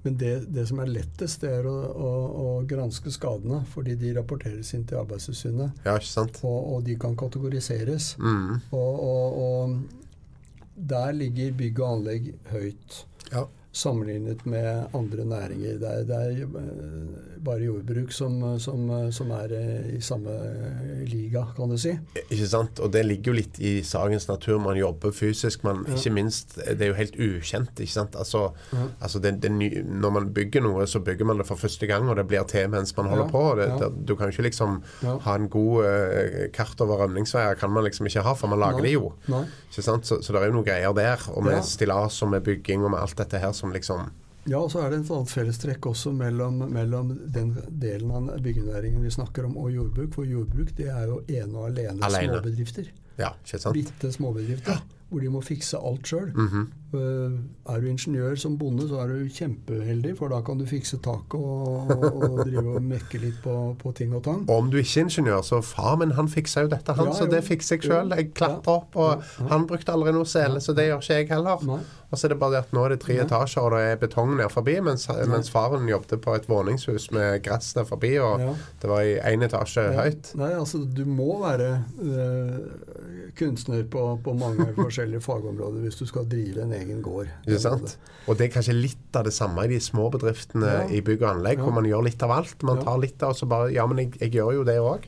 men 0.04 0.18
det, 0.22 0.54
det 0.54 0.68
som 0.70 0.80
er 0.80 0.86
lettest, 0.86 1.42
det 1.42 1.50
er 1.50 1.66
å, 1.66 1.74
å, 1.74 2.12
å 2.44 2.50
granske 2.70 3.10
skadene, 3.12 3.64
fordi 3.74 3.96
de 3.98 4.14
rapporteres 4.20 4.70
inn 4.78 4.86
til 4.86 5.00
Arbeidstilsynet. 5.02 5.82
Ja. 5.86 5.98
Og, 6.44 6.76
og 6.76 6.84
de 6.86 6.96
kan 7.02 7.18
kategoriseres. 7.18 8.12
Mm. 8.22 8.60
Og, 8.70 9.02
og 9.48 10.05
der 10.76 11.12
ligger 11.12 11.54
bygg 11.58 11.80
og 11.80 11.94
anlegg 11.98 12.34
høyt 12.52 13.06
Ja. 13.32 13.46
Sammenlignet 13.76 14.46
med 14.48 14.88
andre 14.96 15.26
næringer. 15.28 15.78
Det 15.82 15.90
er, 15.92 16.04
det 16.08 16.16
er 16.16 16.44
eh, 16.46 17.40
bare 17.46 17.66
jordbruk 17.68 18.12
som, 18.16 18.38
som, 18.64 18.86
som 19.14 19.32
er 19.36 19.52
eh, 19.58 19.90
i 19.98 20.02
samme 20.04 20.32
eh, 20.32 21.04
liga, 21.12 21.44
kan 21.58 21.70
du 21.70 21.78
si. 21.82 21.92
Ikke 22.30 22.48
sant? 22.50 22.80
Og 22.84 22.92
det 22.96 23.04
ligger 23.06 23.34
jo 23.34 23.38
litt 23.42 23.60
i 23.60 23.74
sakens 23.86 24.28
natur. 24.30 24.62
Man 24.64 24.80
jobber 24.80 25.12
fysisk, 25.16 25.64
men 25.68 25.84
Ja. 25.86 25.96
ikke 26.00 26.14
minst 26.16 26.56
Det 26.56 26.82
er 26.82 26.88
jo 26.94 26.98
helt 26.98 27.16
ukjent. 27.20 27.76
ikke 27.80 27.92
sant? 27.92 28.16
Altså, 28.16 28.46
Ja. 28.74 28.88
altså 29.02 29.20
det, 29.22 29.36
det 29.44 29.52
Når 29.52 30.12
man 30.12 30.30
bygger 30.34 30.62
noe, 30.64 30.88
så 30.88 31.00
bygger 31.04 31.26
man 31.26 31.38
det 31.38 31.48
for 31.48 31.56
første 31.60 31.88
gang, 31.88 32.08
og 32.10 32.16
det 32.16 32.28
blir 32.28 32.44
til 32.48 32.70
mens 32.70 32.96
man 32.98 33.08
holder 33.12 33.26
Ja, 33.26 33.32
på. 33.32 33.44
Det, 33.60 33.92
du 34.08 34.16
kan 34.16 34.28
jo 34.30 34.32
ikke 34.32 34.48
liksom 34.50 34.82
ha 35.04 35.36
en 35.36 35.50
god 35.50 35.86
uh, 35.86 36.48
kart 36.54 36.82
over 36.82 37.04
rømningsveier. 37.04 37.56
kan 37.60 37.70
man 37.72 37.84
liksom 37.84 38.06
ikke 38.08 38.22
ha, 38.24 38.34
for 38.34 38.48
man 38.48 38.60
lager 38.60 38.82
Nei. 38.82 38.88
det 38.90 38.94
jo. 38.94 39.12
Nei. 39.28 39.44
ikke 39.72 39.84
sant? 39.84 40.06
Så, 40.08 40.22
så 40.24 40.34
det 40.34 40.42
er 40.42 40.48
jo 40.48 40.54
noen 40.58 40.66
greier 40.68 40.94
der. 40.96 41.20
Og 41.36 41.44
med 41.44 41.64
stillas 41.68 42.22
og 42.24 42.30
med 42.32 42.44
bygging 42.44 42.84
og 42.86 42.92
med 42.92 43.00
alt 43.00 43.18
dette 43.18 43.38
her 43.42 43.52
som 43.52 43.65
liksom 43.74 44.10
Ja, 44.46 44.60
og 44.60 44.70
så 44.70 44.84
er 44.84 44.92
det 44.92 45.00
et 45.00 45.10
annet 45.10 45.32
fellestrekk 45.34 45.88
også 45.90 46.12
mellom, 46.14 46.60
mellom 46.70 47.16
den 47.34 47.56
delen 47.82 48.12
av 48.14 48.28
byggenæringen 48.46 49.02
vi 49.02 49.10
snakker 49.10 49.46
om, 49.48 49.56
og 49.58 49.72
jordbruk. 49.74 50.14
For 50.14 50.24
jordbruk 50.30 50.76
det 50.78 50.86
er 50.94 51.08
jo 51.10 51.24
ene 51.26 51.58
og 51.58 51.72
alene, 51.72 51.98
Alene. 52.06 52.36
småbedrifter. 52.38 52.92
Ja? 53.18 53.32
Bitte 53.74 54.12
småbedrifter. 54.14 54.84
Hvor 55.10 55.20
de 55.22 55.30
må 55.34 55.42
fikse 55.42 55.78
alt 55.78 56.06
sjøl. 56.06 56.30
Er 56.94 57.82
du 57.82 57.88
ingeniør 57.90 58.36
som 58.40 58.58
bonde, 58.60 58.88
så 58.90 59.02
er 59.04 59.12
du 59.12 59.30
kjempeheldig, 59.34 60.14
for 60.20 60.32
da 60.32 60.42
kan 60.46 60.60
du 60.60 60.66
fikse 60.70 61.00
taket 61.04 61.36
og, 61.40 61.92
og, 61.92 62.40
drive 62.46 62.76
og 62.78 62.86
mekke 62.86 63.20
litt 63.22 63.42
på, 63.44 63.56
på 63.82 63.92
ting 63.98 64.14
og 64.16 64.24
tang. 64.28 64.46
Om 64.52 64.70
du 64.72 64.78
ikke 64.80 65.02
er 65.02 65.08
ingeniør, 65.08 65.42
så 65.46 65.62
far 65.66 65.98
min 66.02 66.14
han 66.18 66.30
fiksa 66.32 66.66
jo 66.66 66.72
dette, 66.72 66.96
han, 66.96 67.12
Ja, 67.12 67.18
så 67.18 67.28
det 67.32 67.44
fikser 67.48 67.80
jeg 67.80 67.90
sjøl. 67.90 68.14
Jeg 68.16 68.32
klatra 68.38 68.80
opp, 68.80 68.96
og 68.96 69.26
Ja, 69.26 69.50
han 69.52 69.68
brukte 69.70 69.96
aldri 69.96 70.14
noe 70.16 70.30
sele, 70.30 70.62
så 70.64 70.76
det 70.78 70.88
gjør 70.90 71.04
ikke 71.04 71.20
jeg 71.20 71.30
heller. 71.34 71.66
Nei. 71.68 71.82
Og 72.14 72.20
så 72.20 72.28
er 72.28 72.36
det 72.36 72.40
bare 72.40 72.54
det 72.54 72.60
at 72.68 72.74
nå 72.78 72.84
er 72.86 72.94
det 72.94 73.00
tre 73.04 73.16
etasjer, 73.26 73.66
og 73.66 73.74
det 73.76 73.82
er 73.90 73.98
betong 74.00 74.36
ned 74.38 74.52
forbi, 74.54 74.78
mens, 74.86 75.08
mens 75.28 75.50
faren 75.52 75.90
jobbet 75.90 76.22
på 76.24 76.36
et 76.38 76.46
våningshus 76.48 77.10
med 77.16 77.42
gress 77.44 77.74
ned 77.76 77.90
forbi, 77.90 78.14
og 78.24 78.40
Ja. 78.46 78.54
det 78.82 78.90
var 78.92 79.02
i 79.02 79.18
én 79.34 79.44
etasje 79.44 79.84
høyt. 79.98 80.32
Nei, 80.40 80.52
altså 80.54 80.84
du 80.86 81.04
må 81.10 81.40
være 81.42 81.72
øh, 82.00 82.60
kunstner 83.36 83.84
på, 83.92 84.06
på 84.24 84.34
mange 84.38 84.68
forskjellige 84.78 85.22
fagområder 85.26 85.82
hvis 85.84 86.00
du 86.00 86.06
skal 86.06 86.28
drive 86.30 86.62
en 86.64 86.75
egen 86.82 87.02
gård. 87.02 87.28
Ikke 87.48 87.60
sant? 87.60 87.98
Og 88.28 88.38
det 88.38 88.48
er 88.50 88.54
kanskje 88.60 88.76
litt 88.82 89.16
av 89.16 89.24
det 89.28 89.34
samme 89.34 89.64
i 89.66 89.68
de 89.68 89.80
små 89.80 90.10
bedriftene 90.12 90.66
Ja. 90.72 90.88
i 90.90 91.02
bygg 91.02 91.22
og 91.24 91.30
anlegg, 91.38 91.58
Ja. 91.58 91.64
hvor 91.64 91.74
man 91.74 91.86
gjør 91.86 92.04
litt 92.04 92.24
av 92.24 92.32
alt. 92.32 92.64
Man 92.64 92.78
Ja. 92.78 92.84
tar 92.84 92.98
litt 93.00 93.24
av, 93.24 93.30
og 93.30 93.36
så 93.36 93.48
bare 93.48 93.72
Ja, 93.74 93.86
men 93.88 93.98
jeg, 93.98 94.18
jeg 94.20 94.32
gjør 94.34 94.54
jo 94.54 94.64
det 94.64 94.78
òg. 94.80 95.04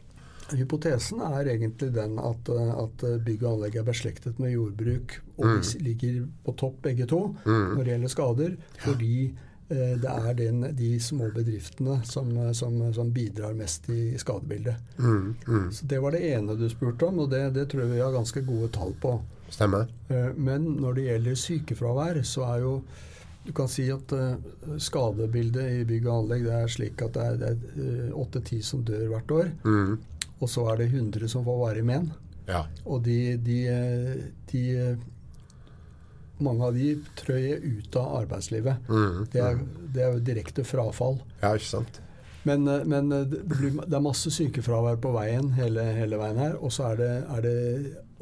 Hypotesen 0.56 1.19
er 1.19 1.43
egentlig 1.51 1.91
den 1.93 2.17
at, 2.19 2.47
eh, 2.49 2.71
at 2.84 2.97
bygg 3.25 3.43
og 3.43 3.58
anlegg 3.58 3.75
er 3.75 3.84
beslektet 3.84 4.39
med 4.39 4.53
jordbruk, 4.53 5.17
og 5.38 5.45
Mm. 5.45 5.62
de 5.62 5.80
ligger 5.84 6.27
på 6.45 6.56
topp 6.56 6.82
begge 6.84 7.06
to 7.08 7.36
Mm. 7.45 7.75
når 7.75 7.84
det 7.84 7.88
gjelder 7.99 8.10
skader, 8.10 8.58
fordi 8.80 9.25
eh, 9.30 9.32
det 9.99 10.08
er 10.12 10.34
den, 10.38 10.62
de 10.75 10.89
små 11.03 11.27
bedriftene 11.36 11.97
som, 12.08 12.30
eh, 12.38 12.51
som, 12.56 12.77
som 12.95 13.10
bidrar 13.12 13.53
mest 13.58 13.89
i 13.91 14.13
skadebildet. 14.17 14.75
Mm, 14.99 15.36
mm. 15.47 15.65
Så 15.75 15.86
Det 15.86 15.99
var 15.99 16.12
det 16.15 16.21
ene 16.34 16.56
du 16.56 16.69
spurte 16.71 17.10
om, 17.10 17.19
og 17.19 17.30
det, 17.34 17.41
det 17.58 17.67
tror 17.71 17.84
jeg 17.84 17.91
vi 17.97 17.99
har 17.99 18.13
ganske 18.15 18.41
gode 18.47 18.69
tall 18.71 18.93
på. 19.01 19.17
Stemmer. 19.49 19.88
Eh, 20.10 20.30
Men 20.36 20.69
når 20.82 20.93
det 20.95 21.06
gjelder 21.10 21.36
sykefravær, 21.43 22.21
så 22.23 22.47
er 22.53 22.63
jo 22.65 22.82
Du 23.47 23.53
kan 23.56 23.67
si 23.71 23.86
at 23.91 24.12
eh, 24.12 24.34
skadebildet 24.84 25.69
i 25.82 25.84
bygg 25.88 26.08
og 26.10 26.17
anlegg 26.25 26.41
det 26.43 26.56
er 26.58 26.67
slik 26.67 27.01
at 27.06 27.13
det 27.39 27.47
er- 27.51 28.10
åtte-ti 28.12 28.62
som 28.62 28.82
dør 28.84 29.06
hvert 29.13 29.32
år. 29.32 29.51
Mm. 29.63 29.93
Og 30.41 30.49
så 30.51 30.65
er 30.71 30.77
det 30.82 30.89
100 30.91 31.30
som 31.32 31.45
får 31.45 31.60
varig 31.62 31.84
men. 31.88 32.10
Ja. 32.47 32.65
Og 32.86 33.03
de, 33.06 33.38
de, 33.38 33.56
eh, 33.67 34.25
de 34.51 34.63
eh, 34.77 34.97
Mange 36.43 36.67
av 36.67 36.76
de 36.78 36.91
trøyer 37.17 37.63
ut 37.63 37.95
av 37.97 38.15
arbeidslivet. 38.23 38.89
Mm. 38.89 39.23
Det 39.34 39.41
er, 39.41 39.63
det 39.93 40.04
er 40.06 40.19
direkte 40.34 40.67
frafall. 40.67 41.21
ja, 41.41 41.56
ikke 41.56 41.71
sant. 41.71 42.02
Men, 42.47 42.67
eh, 42.67 42.86
men 42.86 43.12
eh, 43.12 43.26
det, 43.28 43.43
blir, 43.43 43.76
det 43.84 43.97
er 43.97 44.04
masse 44.04 44.32
sykefravær 44.32 45.00
på 45.04 45.12
veien 45.15 45.52
hele, 45.58 45.84
hele 45.97 46.19
veien 46.21 46.39
her. 46.39 46.56
Og 46.62 46.73
så 46.73 46.91
er 46.93 47.02
det, 47.02 47.12
er 47.36 47.45
det 47.45 47.60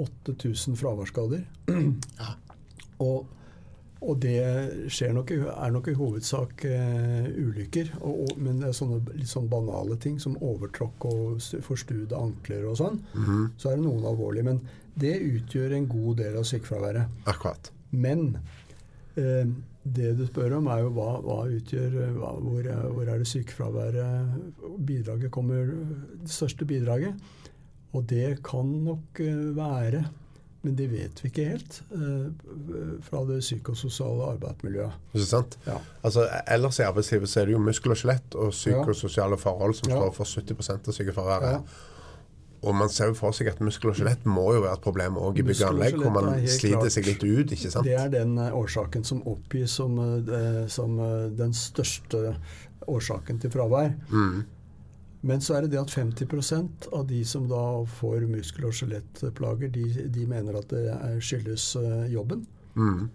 8000 0.02 0.82
fraværsskader. 0.82 1.46
Ja. 2.20 2.36
Og 3.04 3.32
Og 4.06 4.20
det 4.22 4.38
nok, 5.16 5.32
er 5.32 5.72
nok 5.72 5.88
i 5.88 5.94
hovedsak 5.98 6.66
uh, 6.68 7.26
ulykker. 7.26 7.88
Og, 8.02 8.20
og, 8.26 8.34
men 8.38 8.60
det 8.62 8.68
er 8.68 8.76
sånne 8.78 9.00
litt 9.16 9.32
sånn 9.32 9.48
banale 9.50 9.98
ting 9.98 10.20
som 10.22 10.36
overtråkk 10.46 11.08
og 11.10 11.42
forstuede 11.66 12.14
ankler 12.14 12.68
og 12.70 12.78
sånn. 12.78 13.00
Mm 13.16 13.24
-hmm. 13.26 13.48
Så 13.58 13.70
er 13.72 13.76
det 13.76 13.86
noen 13.88 14.06
alvorlige. 14.06 14.44
Men 14.44 14.62
det 14.94 15.16
utgjør 15.20 15.74
en 15.74 15.88
god 15.88 16.18
del 16.18 16.38
av 16.38 16.44
sykefraværet. 16.44 17.08
Akkurat. 17.26 17.72
Men 17.96 18.38
eh, 19.20 19.48
det 19.86 20.12
du 20.20 20.26
spør 20.28 20.58
om, 20.60 20.70
er 20.74 20.84
jo 20.84 20.92
hva, 20.98 21.10
hva 21.24 21.40
utgjør 21.60 21.98
hva, 22.18 22.36
hvor, 22.42 22.70
hvor, 22.96 23.08
er 23.08 23.22
det 23.22 23.30
sykefraværet 23.30 24.62
bidraget 24.86 25.34
kommer 25.34 25.74
Det 26.24 26.32
største 26.34 26.66
bidraget. 26.66 27.18
Og 27.96 28.04
det 28.10 28.40
kan 28.44 28.72
nok 28.84 29.22
være 29.56 30.06
men 30.66 30.74
det 30.74 30.88
vet 30.90 31.20
vi 31.22 31.30
ikke 31.30 31.44
helt 31.46 31.76
uh, 31.94 32.30
fra 33.06 33.22
det 33.30 33.38
psykososiale 33.44 34.32
arbeidsmiljøet. 34.34 34.96
Ikke 35.14 35.28
sant? 35.30 35.58
Ja. 35.68 35.76
Altså, 36.02 36.26
ellers 36.56 36.80
i 36.82 36.88
arbeidslivet 36.88 37.30
så 37.30 37.42
er 37.42 37.50
det 37.50 37.54
jo 37.54 37.60
muskel 37.62 37.94
og 37.94 38.00
skjelett 38.02 38.38
og 38.42 38.50
psykososiale 38.56 39.38
forhold 39.38 39.78
som 39.78 39.92
ja. 39.92 40.00
står 40.00 40.16
for 40.16 40.32
70% 40.42 40.90
av 40.90 40.98
sykefraværet. 40.98 41.60
Ja. 41.60 41.94
Og 42.66 42.76
man 42.78 42.90
ser 42.90 43.12
jo 43.12 43.18
for 43.18 43.36
seg 43.36 43.52
at 43.52 43.62
muskel 43.64 43.92
og 43.92 44.00
skjelett 44.00 44.26
må 44.28 44.48
jo 44.56 44.64
være 44.64 44.80
et 44.80 44.84
problem 44.86 45.20
òg 45.22 45.40
i 45.40 45.46
bygg 45.46 45.62
og 45.62 45.76
anlegg, 45.76 46.00
hvor 46.02 46.14
man 46.16 46.30
sliter 46.50 46.82
klart, 46.82 46.96
seg 46.96 47.10
litt 47.12 47.26
ut. 47.26 47.54
ikke 47.54 47.72
sant? 47.72 47.88
Det 47.88 47.96
er 48.00 48.12
den 48.14 48.36
uh, 48.42 48.50
årsaken 48.58 49.06
som 49.08 49.22
oppgis 49.30 49.78
som, 49.80 50.00
uh, 50.02 50.66
som 50.72 50.98
den 51.38 51.54
største 51.56 52.36
årsaken 52.90 53.42
til 53.42 53.54
fravær. 53.54 53.94
Mm. 54.10 54.44
Men 55.26 55.42
så 55.42 55.58
er 55.58 55.66
det 55.66 55.74
det 55.74 55.82
at 55.82 55.94
50% 55.94 56.90
av 56.94 57.06
de 57.10 57.24
som 57.26 57.48
da 57.50 57.62
får 58.00 58.28
muskel- 58.30 58.68
og 58.70 58.76
skjelettplager, 58.78 59.72
de, 59.74 59.86
de, 60.14 60.26
mener 60.30 60.60
at 60.60 60.70
det 60.70 60.98
skyldes 61.26 61.72
jobben. 62.14 62.44
Mm. 62.78 63.08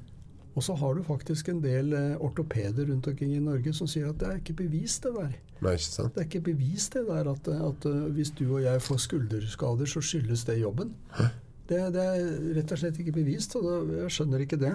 Og 0.60 0.64
så 0.66 0.74
har 0.76 0.96
du 0.96 1.04
faktisk 1.06 1.48
en 1.48 1.62
del 1.64 1.94
uh, 1.96 2.20
ortopeder 2.20 2.90
rundt 2.90 3.06
omkring 3.08 3.32
i 3.32 3.40
Norge 3.40 3.72
som 3.76 3.88
sier 3.88 4.10
at 4.10 4.18
det 4.20 4.26
er 4.28 4.40
ikke 4.42 4.58
bevist 4.58 5.06
det 5.06 5.14
der. 5.16 5.36
Nei, 5.64 5.76
ikke 5.78 5.86
sant? 5.86 6.12
Det 6.12 6.20
er 6.20 6.26
ikke 6.28 6.42
bevist 6.50 6.96
det 6.98 7.06
der 7.08 7.30
at, 7.32 7.48
at 7.48 7.86
uh, 7.88 8.02
hvis 8.12 8.34
du 8.36 8.44
og 8.44 8.60
jeg 8.66 8.82
får 8.84 9.00
skulderskader, 9.06 9.88
så 9.88 10.04
skyldes 10.04 10.44
det 10.50 10.60
jobben. 10.60 10.92
Det, 11.70 11.80
det, 11.94 12.04
er 12.04 12.34
rett 12.58 12.74
og 12.74 12.82
slett 12.82 13.00
ikke 13.00 13.16
bevist, 13.16 13.56
og 13.56 13.88
jeg 13.94 14.12
skjønner 14.12 14.44
ikke 14.44 14.60
det. 14.60 14.74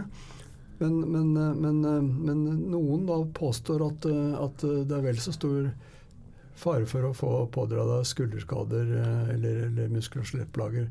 Men, 0.80 0.98
men, 1.08 1.30
men, 1.62 1.82
men 2.26 2.40
noen 2.72 3.06
da 3.08 3.22
påstår 3.38 3.84
at, 3.86 4.08
at 4.42 4.66
det 4.66 4.96
er 4.98 5.06
vel 5.06 5.22
så 5.24 5.32
stor 5.36 5.70
fare 6.56 6.88
for 6.90 7.10
å 7.10 7.14
få 7.16 7.32
pådra 7.54 7.86
deg 7.90 8.08
skulderskader 8.08 8.92
eh, 9.02 9.34
eller, 9.36 9.62
eller 9.70 9.92
muskel- 9.94 10.24
og 10.24 10.30
skjelettplager 10.30 10.90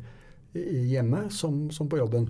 hjemme 0.54 1.24
som, 1.34 1.66
som, 1.74 1.88
på 1.90 1.98
jobben. 1.98 2.28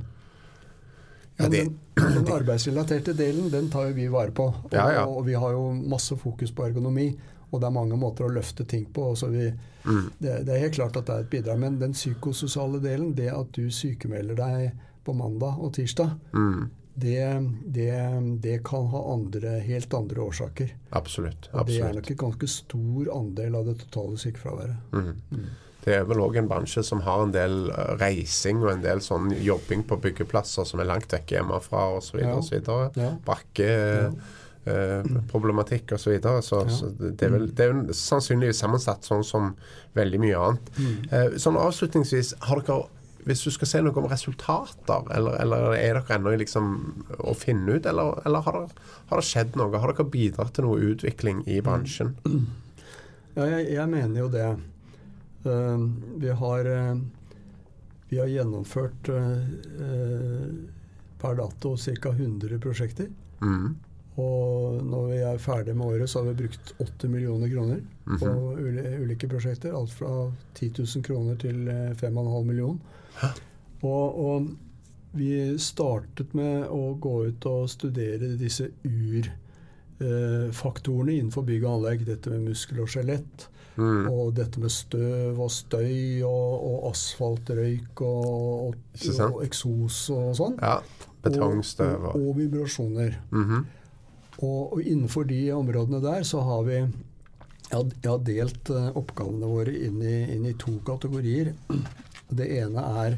Men 1.37 1.45
ja, 1.45 1.51
det, 1.51 1.63
den, 1.67 1.79
den, 2.25 2.33
arbeidsrelaterte 2.39 3.15
delen 3.19 3.51
den 3.51 3.71
tar 3.71 3.93
vi 3.97 4.09
vare 4.09 4.31
på. 4.31 4.49
Og, 4.63 4.75
ja, 4.75 4.87
ja. 5.01 5.07
og, 5.07 5.25
vi 5.27 5.35
har 5.35 5.55
jo 5.57 5.71
masse 5.75 6.17
fokus 6.17 6.55
på 6.55 6.69
ergonomi. 6.69 7.09
Og 7.51 7.61
det 7.63 7.69
er 7.69 7.75
mange 7.75 7.97
måter 7.99 8.27
å 8.27 8.33
løfte 8.35 8.65
ting 8.67 8.87
på. 8.91 9.13
Vi, 9.31 9.45
mm. 9.85 10.07
det, 10.19 10.39
det, 10.47 10.55
er 10.55 10.65
helt 10.65 10.79
klart 10.79 10.97
at 10.99 11.07
det 11.07 11.15
er 11.15 11.27
et 11.27 11.35
bidrag. 11.35 11.61
Men 11.63 11.77
den 11.83 11.95
psykososiale 11.95 12.81
delen, 12.83 13.13
det 13.15 13.29
at 13.31 13.53
du 13.55 13.69
sykemelder 13.71 14.41
deg 14.41 14.89
på 15.07 15.15
mandag 15.15 15.61
og 15.63 15.75
tirsdag, 15.77 16.17
mm 16.35 16.65
det, 16.95 17.51
det, 17.67 17.93
det, 18.39 18.65
kan 18.65 18.87
ha 18.87 19.13
andre, 19.13 19.49
helt 19.49 19.95
andre 19.95 20.21
årsaker. 20.21 20.77
Absolutt. 20.91 21.51
Og 21.53 21.67
det 21.67 21.81
er 21.83 21.95
nok 21.97 22.11
en 22.11 22.21
ganske 22.21 22.49
stor 22.51 23.11
andel 23.17 23.59
av 23.59 23.67
det 23.67 23.77
totale 23.83 24.19
sykefraværet. 24.23 24.95
Mm. 24.95 25.49
Det 25.85 25.93
er 25.99 26.07
vel 26.09 26.23
òg 26.25 26.39
en 26.41 26.47
bransje 26.49 26.81
som 26.87 27.03
har 27.05 27.27
en 27.27 27.35
del 27.35 27.55
eh, 27.69 27.91
reising 28.01 28.63
og 28.65 28.71
en 28.73 28.85
del 28.85 29.01
sånn 29.05 29.27
jobbing 29.45 29.83
på 29.89 29.97
byggeplasser 30.07 30.65
som 30.69 30.81
er 30.81 30.87
langt 30.89 31.11
vekk 31.13 31.29
hjemmefra 31.37 31.83
osv. 31.99 32.17
Ja. 32.23 32.33
osv. 32.39 32.55
Ja. 32.97 33.11
Bakkeproblematikk. 33.29 35.87
Eh, 35.93 35.97
osv. 35.99 36.05
Så, 36.07 36.11
videre. 36.15 36.39
så, 36.47 36.57
ja. 36.65 36.71
så 36.73 36.85
det, 36.97 37.23
er 37.27 37.31
vel, 37.37 37.47
det 37.53 37.65
er 37.69 37.73
sannsynligvis 37.99 38.63
sammensatt 38.65 39.03
sånn 39.05 39.25
som 39.29 39.43
veldig 39.99 40.21
mye 40.25 40.37
annet. 40.41 40.65
Mm. 40.79 40.97
Eh, 41.11 41.29
sånn 41.45 41.61
avslutningsvis, 41.61 42.29
har 42.49 42.59
dere 42.65 42.85
hvis 43.25 43.41
du 43.47 43.51
skal 43.55 43.69
se 43.69 43.79
noe 43.81 43.97
om 43.97 44.09
resultater, 44.11 45.01
eller, 45.17 45.33
eller 45.41 45.61
er 45.79 45.95
dere 45.97 46.15
ennå 46.19 46.31
liksom 46.43 46.65
å 47.25 47.33
finne 47.39 47.71
ut, 47.79 47.85
eller, 47.89 48.07
eller 48.29 48.41
har, 48.45 48.55
det, 48.61 48.69
har, 49.09 49.17
det, 49.17 49.29
skjedd 49.31 49.53
noe? 49.57 49.79
Har 49.81 49.89
dere 49.95 50.13
bidratt 50.13 50.53
til 50.57 50.65
noe 50.69 50.79
utvikling 50.93 51.39
i 51.49 51.61
bransjen? 51.65 52.11
Ja, 53.35 53.43
jeg, 53.49 53.75
jeg 53.75 53.87
mener 53.91 54.21
jo 54.21 54.29
det. 54.33 54.47
Uh, 55.45 55.89
vi, 56.21 56.31
har, 56.31 56.67
uh, 56.67 57.01
vi 58.09 58.19
har 58.19 58.31
gjennomført 58.33 59.09
uh, 59.09 59.43
per 61.21 61.35
dato 61.41 61.77
ca. 61.77 62.13
100 62.13 62.61
prosjekter. 62.61 63.11
Mm. 63.43 63.75
Og 64.15 64.83
når 64.87 65.07
vi 65.11 65.17
er 65.27 65.39
ferdig 65.43 65.75
med 65.77 65.87
året, 65.87 66.11
så 66.11 66.21
har 66.21 66.29
vi 66.31 66.45
brukt 66.45 66.75
8 66.79 67.09
millioner 67.09 67.49
kroner 67.51 67.81
mm 67.81 68.17
-hmm. 68.17 68.19
på 68.19 68.27
ulike 69.03 69.29
prosjekter. 69.29 69.73
Alt 69.73 69.91
fra 69.91 70.33
10 70.55 70.73
000 70.79 71.05
kroner 71.05 71.35
til 71.35 71.69
5,5 72.01 72.45
millioner. 72.45 72.79
Og, 73.81 74.25
og, 74.27 74.49
vi 75.15 75.59
startet 75.59 76.35
med 76.35 76.67
å 76.75 76.95
gå 76.95 77.27
ut 77.27 77.47
og 77.47 77.71
studere 77.71 78.37
disse 78.37 78.69
urfaktorene 80.01 81.13
eh, 81.13 81.19
innenfor 81.19 81.43
bygg 81.47 81.65
og 81.65 81.75
anlegg. 81.77 82.07
Dette 82.09 82.31
med 82.31 82.41
muskel 82.49 82.81
og 82.83 82.89
skjelett. 82.91 83.49
Mm. 83.75 84.07
Og 84.11 84.35
dette 84.37 84.61
med 84.63 84.71
støv 84.71 85.41
og 85.43 85.51
støy 85.51 86.23
og, 86.27 86.53
og 86.69 86.91
asfaltrøyk 86.93 88.03
og, 88.07 88.29
og, 88.69 88.77
og, 89.27 89.41
eksos 89.47 90.05
og 90.15 90.29
sånn. 90.39 90.61
Ja, 90.63 90.79
Betongstøv 91.25 92.11
og, 92.13 92.21
og, 92.21 92.31
vibrasjoner. 92.39 93.19
Mm 93.31 93.45
-hmm. 93.45 93.65
og, 94.39 94.83
innenfor 94.83 95.25
de 95.25 95.53
områdene 95.53 96.01
der 96.03 96.23
så 96.23 96.41
har 96.41 96.63
vi 96.63 96.87
Jeg 97.73 97.93
har, 98.05 98.19
delt 98.19 98.71
uh, 98.71 98.97
oppgavene 98.97 99.47
våre 99.47 99.73
inn 99.73 100.03
i, 100.03 100.35
inn 100.35 100.47
i 100.47 100.53
to 100.53 100.79
kategorier. 100.87 101.55
Det 102.29 102.47
ene 102.59 102.81
er 102.81 103.17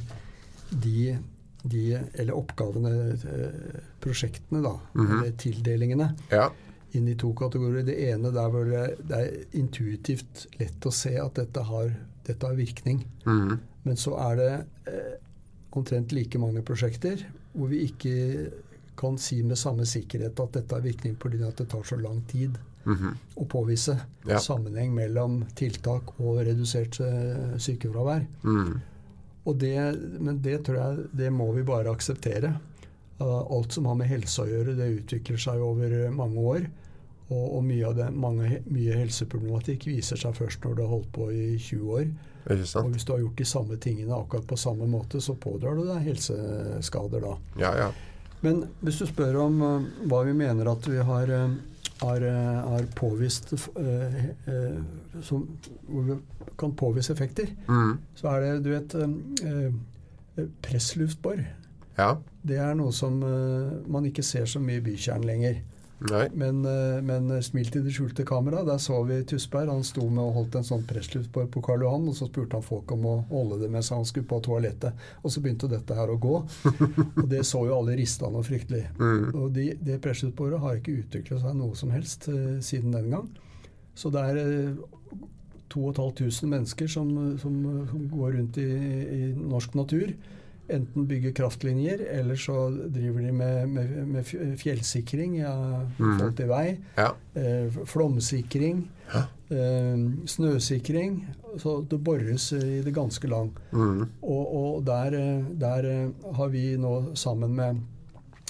de, 0.71 1.19
de 1.63 1.99
eller 2.15 2.35
oppgavene, 2.35 2.91
eh, 3.13 3.81
prosjektene, 4.01 4.63
da. 4.63 4.79
Mm 4.95 5.07
-hmm. 5.07 5.19
Eller 5.19 5.37
tildelingene. 5.37 6.15
Ja. 6.31 6.51
Inn 6.97 7.09
i 7.13 7.17
to 7.19 7.33
kategorier. 7.37 7.87
Det 7.87 7.97
ene 8.09 8.33
der 8.35 8.53
hvor 8.53 8.69
det, 8.69 8.85
det 9.07 9.23
er 9.23 9.59
intuitivt 9.59 10.47
lett 10.61 10.87
å 10.87 10.95
se 10.95 11.15
at 11.21 11.39
dette 11.39 11.65
har, 11.69 11.93
dette 12.27 12.49
har 12.49 12.59
virkning. 12.59 13.05
Mm. 13.27 13.57
Men 13.87 14.01
så 14.01 14.17
er 14.31 14.39
det 14.41 14.53
eh, 14.91 15.17
omtrent 15.77 16.15
like 16.17 16.41
mange 16.41 16.63
prosjekter 16.67 17.27
hvor 17.57 17.71
vi 17.73 17.85
ikke 17.87 18.15
kan 18.97 19.19
si 19.21 19.43
med 19.45 19.59
samme 19.61 19.85
sikkerhet 19.89 20.41
at 20.41 20.57
dette 20.57 20.77
har 20.77 20.85
virkning 20.85 21.17
fordi 21.21 21.43
at 21.45 21.61
det 21.61 21.69
tar 21.73 21.85
så 21.85 21.99
lang 22.01 22.23
tid 22.29 22.57
mm 22.87 22.97
-hmm. 22.97 23.15
å 23.35 23.45
påvise 23.45 23.99
ja. 24.29 24.39
sammenheng 24.41 24.95
mellom 24.95 25.45
tiltak 25.55 26.21
og 26.21 26.41
redusert 26.47 27.01
uh, 27.01 27.59
sykefravær. 27.59 28.27
Mm. 28.45 28.81
Det, 29.55 29.99
men 30.21 30.43
det 30.43 30.65
tror 30.65 30.79
jeg 30.79 31.05
det 31.13 31.31
må 31.31 31.53
vi 31.53 31.63
bare 31.63 31.91
akseptere. 31.91 32.59
alt 33.21 33.73
som 33.73 33.87
har 33.87 33.95
med 33.95 34.07
helse 34.07 34.43
å 34.43 34.47
gjøre, 34.47 34.75
det 34.77 34.99
utvikler 35.01 35.37
seg 35.37 35.61
over 35.61 36.11
mange 36.11 36.39
år. 36.39 36.67
Og, 37.27 37.57
og 37.59 37.63
mye, 37.67 37.91
det, 37.97 38.07
mange, 38.15 38.61
mye, 38.71 38.97
helseproblematikk 39.01 39.89
viser 39.89 40.21
seg 40.21 40.35
først 40.37 40.63
når 40.63 40.77
du 40.77 40.83
har 40.85 40.93
holdt 40.93 41.09
på 41.15 41.31
i 41.35 41.47
20 41.59 41.95
år. 41.99 42.05
Og 42.47 42.93
hvis 42.93 43.07
du 43.07 43.13
har 43.13 43.23
gjort 43.25 43.41
de 43.41 43.47
samme 43.51 43.79
tingene 43.83 44.15
akkurat 44.15 44.47
på 44.47 44.59
samme 44.61 44.87
måte, 44.87 45.21
så 45.21 45.35
pådrar 45.35 45.75
du 45.75 45.83
deg 45.89 46.05
helseskader 46.07 47.25
da. 47.25 47.33
Ja, 47.59 47.73
ja. 47.75 47.89
Men 48.45 48.63
hvis 48.85 49.01
du 49.01 49.09
spør 49.09 49.41
om 49.47 49.59
uh, 49.65 49.89
hva 50.07 50.23
vi 50.29 50.37
mener 50.37 50.71
at 50.71 50.87
vi 50.87 51.03
har, 51.03 51.33
uh, 51.33 51.57
har, 52.05 52.23
uh, 52.23 52.71
har 52.77 52.87
påvist 52.95 53.57
som, 55.27 55.47
hvor 55.89 56.07
vi 56.07 56.21
kan 56.61 56.75
påvise 56.79 57.13
effekter, 57.17 57.51
mm. 57.67 57.93
så 58.15 58.37
er 58.37 58.45
det, 58.45 58.55
du 58.63 58.71
vet 58.77 60.51
Pressluftbor. 60.63 61.41
Ja. 61.97 62.11
Det 62.47 62.59
er 62.61 62.77
noe 62.77 62.93
som 62.93 63.17
man 63.89 64.05
ikke 64.07 64.23
ser 64.27 64.45
så 64.47 64.61
mye 64.61 64.83
i 64.83 64.85
bykjernen 64.85 65.27
lenger. 65.27 65.63
Men, 66.37 66.59
men 67.09 67.31
smil 67.41 67.71
til 67.73 67.85
det 67.87 67.95
skjulte 67.97 68.25
kamera. 68.29 68.61
Der 68.67 68.81
så 68.83 68.99
vi 69.09 69.23
Tusberg. 69.25 69.71
Han 69.73 69.85
sto 69.87 70.05
med 70.11 70.21
og 70.21 70.35
holdt 70.37 70.59
en 70.61 70.67
sånn 70.69 70.85
pressluftbor 70.89 71.47
på 71.53 71.63
Karl 71.65 71.87
Johan, 71.87 72.05
og 72.11 72.19
så 72.19 72.29
spurte 72.29 72.59
han 72.59 72.67
folk 72.67 72.93
om 72.93 73.07
å 73.09 73.15
holde 73.31 73.63
det 73.63 73.71
mens 73.73 73.89
han 73.95 74.05
skulle 74.09 74.29
på 74.29 74.43
toalettet. 74.45 75.07
Og 75.23 75.33
så 75.33 75.41
begynte 75.45 75.71
dette 75.73 75.97
her 75.97 76.13
å 76.13 76.19
gå. 76.21 76.35
og 77.23 77.25
det 77.31 77.41
så 77.49 77.65
jo 77.65 77.79
alle 77.79 77.97
rista 77.97 78.29
noe 78.33 78.45
fryktelig. 78.47 78.85
Mm. 79.01 79.25
Og 79.33 79.49
de, 79.57 79.71
det 79.89 80.01
pressluftbordet 80.05 80.61
har 80.63 80.77
ikke 80.79 80.99
utvikla 81.01 81.41
seg 81.43 81.57
noe 81.57 81.79
som 81.79 81.95
helst 81.95 82.29
uh, 82.29 82.59
siden 82.65 82.93
den 82.97 83.11
gang. 83.17 83.33
Så 83.97 84.13
det 84.13 84.27
er 84.29 84.43
uh, 84.45 84.85
2500 85.73 86.51
mennesker 86.51 86.87
som, 86.91 87.39
som, 87.39 87.55
som, 87.91 88.09
går 88.13 88.37
rundt 88.39 88.59
i, 88.63 88.67
i, 89.19 89.21
norsk 89.37 89.75
natur. 89.79 90.13
Enten 90.69 91.07
bygger 91.07 91.33
kraftlinjer, 91.33 92.01
eller 92.11 92.37
så 92.37 92.71
driver 92.71 93.23
de 93.23 93.33
med, 93.33 93.69
med, 93.69 94.07
med 94.07 94.59
fjellsikring 94.59 95.39
ja, 95.39 95.55
mm. 95.99 96.21
til 96.37 96.51
vei. 96.51 96.67
Ja. 96.99 97.13
Eh, 97.39 97.83
flomsikring. 97.87 98.83
Ja. 99.13 99.23
Eh, 99.55 100.07
snøsikring. 100.27 101.21
Så 101.63 101.79
det 101.91 102.01
bores 102.05 102.51
i 102.53 102.83
det 102.83 102.95
ganske 102.95 103.31
land. 103.31 103.55
Mm. 103.71 104.09
Og, 104.23 104.57
og 104.57 104.87
der, 104.87 105.15
der, 105.55 105.91
har 106.37 106.49
vi 106.53 106.65
nå 106.77 107.15
sammen 107.15 107.55
med 107.57 107.71
eh, 107.71 107.96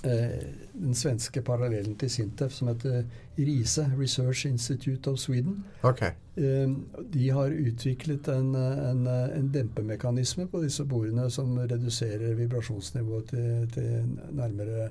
den 0.07 0.95
svenske 0.95 1.43
parallellen 1.43 1.97
til 2.01 2.11
Sintef, 2.11 2.53
som 2.53 2.69
heter 2.69 3.05
RISE, 3.39 3.87
Research 3.99 4.47
Institute 4.47 5.11
of 5.11 5.19
Sweden. 5.19 5.65
Ok. 5.83 6.03
Eh, 6.37 6.69
de 7.15 7.31
har 7.31 7.55
utviklet 7.55 8.29
en, 8.29 8.55
en, 8.55 9.07
en 9.09 9.51
dempemekanisme 9.55 10.47
på 10.53 10.63
disse 10.65 10.85
bordene 10.85 11.31
som 11.31 11.57
reduserer 11.59 12.35
vibrasjonsnivået 12.39 13.29
til, 13.33 13.69
til 13.75 14.17
nærmere 14.37 14.91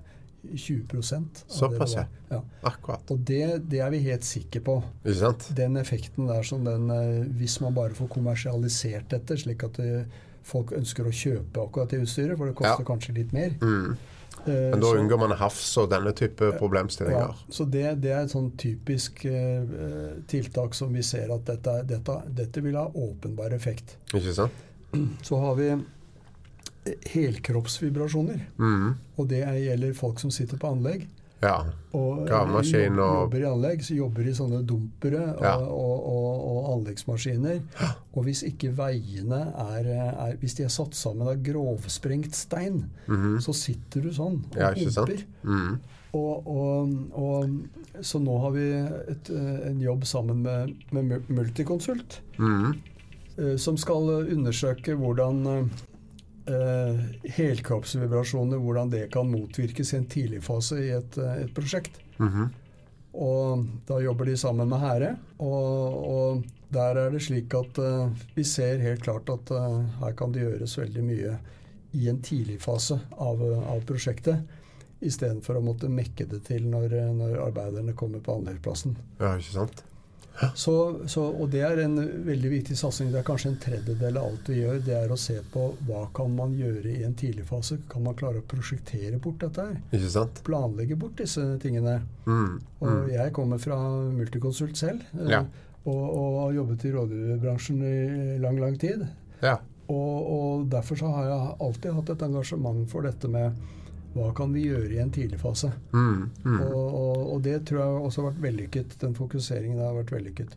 20 0.54 0.86
av 1.16 1.24
Såpass, 1.48 1.96
det 1.96 2.06
ja. 2.30 2.42
Akkurat. 2.62 3.12
Og 3.12 3.20
det, 3.28 3.70
det 3.72 3.80
er 3.82 3.90
vi 3.90 4.00
helt 4.06 4.26
sikre 4.26 4.62
på. 4.62 4.76
Den 5.58 5.78
effekten 5.82 6.28
der 6.30 6.44
som 6.46 6.66
den 6.66 6.90
eh, 6.94 7.26
Hvis 7.40 7.60
man 7.62 7.74
bare 7.74 7.96
får 7.98 8.08
kommersialisert 8.14 9.10
dette, 9.12 9.38
slik 9.38 9.64
at 9.64 9.80
det, 9.82 10.06
folk 10.46 10.76
ønsker 10.78 11.08
å 11.08 11.14
kjøpe 11.14 11.64
akkurat 11.64 11.94
det 11.94 12.04
utstyret, 12.06 12.38
for 12.38 12.50
det 12.50 12.58
koster 12.60 12.84
Ja. 12.84 12.90
kanskje 12.92 13.16
litt 13.18 13.34
mer. 13.34 13.56
Mm. 13.62 13.96
Eh, 14.48 14.70
Men 14.72 14.80
da 14.80 14.88
så- 14.92 14.98
unngår 15.00 15.18
man 15.20 15.32
hafs 15.40 15.78
og 15.82 15.90
denne 15.90 16.12
type 16.14 16.46
ja, 16.52 16.58
problemstillinger. 16.60 17.36
så 17.50 17.66
det, 17.66 18.02
det 18.02 18.12
er 18.12 18.24
et 18.24 18.32
sånn 18.32 18.52
typisk 18.58 19.26
eh, 19.26 20.20
tiltak 20.28 20.76
som 20.78 20.94
vi 20.94 21.02
ser 21.04 21.34
at 21.34 21.46
dette, 21.46 21.74
dette, 21.90 22.22
dette 22.36 22.62
vil 22.62 22.76
ha 22.76 22.86
åpenbar 22.94 23.54
effekt. 23.58 23.98
Ikke 24.14 24.34
sant? 24.38 24.52
Så 25.26 25.40
har 25.42 25.56
vi 25.56 25.70
eh, 25.72 26.94
helkroppsvibrasjoner. 27.16 28.46
Mm. 28.60 28.94
Og 29.18 29.28
det 29.30 29.42
er, 29.44 29.58
gjelder 29.64 29.94
folk 29.98 30.20
som 30.22 30.32
sitter 30.32 30.58
på 30.62 30.70
anlegg. 30.76 31.08
Ja. 31.44 31.66
Og 31.94 32.22
eh, 32.22 32.28
Gravemaskin 32.30 32.98
og- 33.00 33.26
jobber 33.32 33.40
i 33.44 33.48
anlegg, 33.50 33.82
så 33.84 33.96
jobber 33.96 34.28
i 34.28 34.34
sånne 34.34 34.62
dumpere 34.66 35.36
og, 35.36 35.44
Ja. 35.44 35.56
og, 35.58 36.06
og, 36.08 36.46
og 36.52 36.70
anleggsmaskiner. 36.80 37.60
Og 38.16 38.24
hvis 38.24 38.44
ikke 38.48 38.72
veiene 38.76 39.42
er, 39.54 39.86
er 40.10 40.38
Hvis 40.40 40.56
de 40.56 40.64
er 40.64 40.70
satt 40.70 40.96
sammen 40.96 41.28
av 41.28 41.44
grovsprengt 41.44 42.34
stein, 42.34 42.90
Mhm. 43.08 43.38
så 43.42 43.54
sitter 43.54 44.02
du 44.02 44.10
sånn 44.10 44.42
og 44.52 44.58
Ja, 44.58 44.72
humper. 44.74 45.24
Mm. 45.44 45.80
Og, 46.16 46.48
så 48.02 48.20
nå 48.24 48.40
har 48.42 48.52
vi 48.56 48.66
et, 49.12 49.30
eh, 49.30 49.68
en 49.70 49.80
jobb 49.82 50.04
sammen 50.06 50.42
med, 50.42 50.76
med 50.92 51.30
Multiconsult, 51.30 52.22
Mm. 52.40 52.78
eh, 53.38 53.56
som 53.58 53.78
skal 53.78 54.26
undersøke 54.32 54.96
hvordan 54.96 55.70
eh, 56.50 57.00
helkroppsvibrasjoner 57.38 58.62
hvordan 58.62 58.92
det 58.94 59.08
kan 59.14 59.30
motvirkes 59.32 59.94
i 59.94 59.98
en 60.00 60.10
tidlig 60.12 60.44
fase 60.46 60.80
i 60.84 60.92
et, 60.96 61.18
eh, 61.18 61.42
et 61.46 61.54
prosjekt. 61.56 62.00
Mhm. 62.18 62.54
Og 63.16 63.66
da 63.88 64.02
jobber 64.04 64.28
de 64.28 64.36
sammen 64.38 64.68
med 64.68 64.82
Hære. 64.82 65.16
Og, 65.40 65.96
og 66.12 66.44
der 66.76 67.00
er 67.00 67.14
det 67.14 67.24
slik 67.24 67.54
at 67.56 67.80
eh, 67.80 68.10
vi 68.36 68.44
ser 68.44 68.84
helt 68.84 69.06
klart 69.06 69.30
at 69.32 69.52
eh, 69.56 69.80
her 70.02 70.18
kan 70.20 70.36
det 70.36 70.44
gjøres 70.44 70.78
veldig 70.82 71.06
mye 71.06 71.38
i 71.96 72.10
en 72.12 72.22
tidlig 72.22 72.60
fase 72.62 73.00
av, 73.12 73.42
av 73.42 73.84
prosjektet. 73.88 74.44
Istedenfor 75.06 75.60
å 75.60 75.64
måtte 75.64 75.92
mekke 75.92 76.28
det 76.28 76.42
til 76.50 76.68
når, 76.68 76.98
når 77.16 77.40
arbeiderne 77.46 77.96
kommer 77.96 78.24
på 78.24 78.36
anleggsplassen. 78.36 78.98
Ja, 79.20 79.36
ikke 79.40 79.62
sant? 79.62 79.84
Så, 80.56 80.74
så, 81.08 81.22
og 81.32 81.50
det 81.54 81.62
er 81.64 81.80
en 81.86 81.96
veldig 82.26 82.50
viktig 82.52 82.76
satsing. 82.78 83.12
Det 83.14 83.20
er 83.22 83.28
kanskje 83.28 83.52
en 83.54 83.60
tredjedel 83.64 84.18
av 84.20 84.26
alt 84.30 84.50
vi 84.52 84.58
gjør. 84.62 84.80
Det 84.86 84.96
er 84.98 85.14
å 85.14 85.18
se 85.20 85.38
på 85.54 85.68
hva 85.88 86.02
kan 86.18 86.34
man 86.36 86.56
gjøre 86.60 86.92
i 86.92 87.04
en 87.08 87.14
tidlig 87.16 87.46
fase. 87.48 87.78
Kan 87.92 88.04
man 88.04 88.18
klare 88.20 88.42
å 88.42 88.48
prosjektere 88.52 89.20
bort 89.24 89.40
dette 89.46 89.64
her? 89.70 89.78
Planlegge 90.44 90.98
bort 91.00 91.16
disse 91.22 91.46
tingene. 91.64 92.02
Mm. 92.26 92.58
Og 92.82 92.88
Mm. 92.90 93.08
jeg 93.14 93.34
kommer 93.34 93.58
fra 93.64 93.78
Multiconsult 94.12 94.76
selv. 94.78 95.02
eh, 95.20 95.30
Ja. 95.32 95.46
Og, 95.86 96.04
og 96.18 96.40
har 96.42 96.54
jobbet 96.58 96.84
i 96.86 96.92
rådgiverbransjen 96.92 97.82
i 97.86 98.38
lang, 98.42 98.58
lang 98.60 98.78
tid. 98.82 99.08
Ja. 99.42 99.58
Og, 99.88 100.28
og 100.36 100.70
derfor 100.72 100.96
så 100.98 101.12
har 101.14 101.26
jeg 101.30 101.58
alltid 101.62 101.94
hatt 101.94 102.10
et 102.10 102.24
engasjement 102.26 102.90
for 102.90 103.02
dette 103.06 103.28
med 103.30 103.54
hva 104.16 104.30
kan 104.36 104.54
vi 104.56 104.66
gjøre 104.70 104.94
i 104.96 105.00
en 105.04 105.12
tidlig 105.12 105.40
fase. 105.42 105.72
Mm. 105.94 106.30
Mm. 106.46 106.62
Og, 106.70 106.86
og, 106.96 107.34
og 107.36 107.42
det 107.44 107.66
tror 107.68 107.82
jeg 107.82 108.06
også 108.08 108.22
har 108.24 108.32
vært 108.32 108.44
vellykket. 108.46 108.96
Den 109.02 109.14
fokuseringen 109.18 109.82
har 109.84 109.94
vært 109.98 110.14
vellykket. 110.16 110.56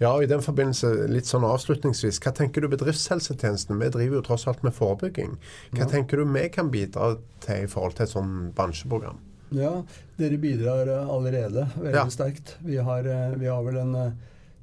Ja, 0.00 0.10
og 0.12 0.24
i 0.24 0.28
den 0.28 0.42
forbindelse, 0.44 0.90
litt 1.08 1.24
sånn 1.28 1.44
avslutningsvis, 1.48 2.18
hva 2.20 2.32
tenker 2.36 2.60
du 2.60 2.68
bedriftshelsetjenesten? 2.68 3.78
Vi 3.80 3.88
driver 3.94 4.18
jo 4.18 4.24
tross 4.26 4.46
alt 4.50 4.62
med 4.66 4.74
forebygging. 4.76 5.36
Hva 5.72 5.84
Ja. 5.86 5.88
tenker 5.88 6.16
du 6.20 6.24
vi 6.32 6.48
kan 6.52 6.70
bidra 6.70 7.16
til 7.40 7.64
i 7.64 7.66
forhold 7.66 7.94
til 7.96 8.04
et 8.04 8.12
sånn 8.12 8.52
bransjeprogram? 8.56 9.16
Ja, 9.56 9.82
dere 10.18 10.36
bidrar 10.42 10.88
eh, 10.88 11.08
allerede 11.08 11.68
veldig 11.78 11.94
Ja. 11.94 12.06
sterkt. 12.10 12.56
Vi 12.60 12.76
har, 12.76 13.06
eh, 13.06 13.36
vi 13.38 13.46
har 13.46 13.62
vel 13.62 13.76
en 13.78 13.94
eh, 13.94 14.10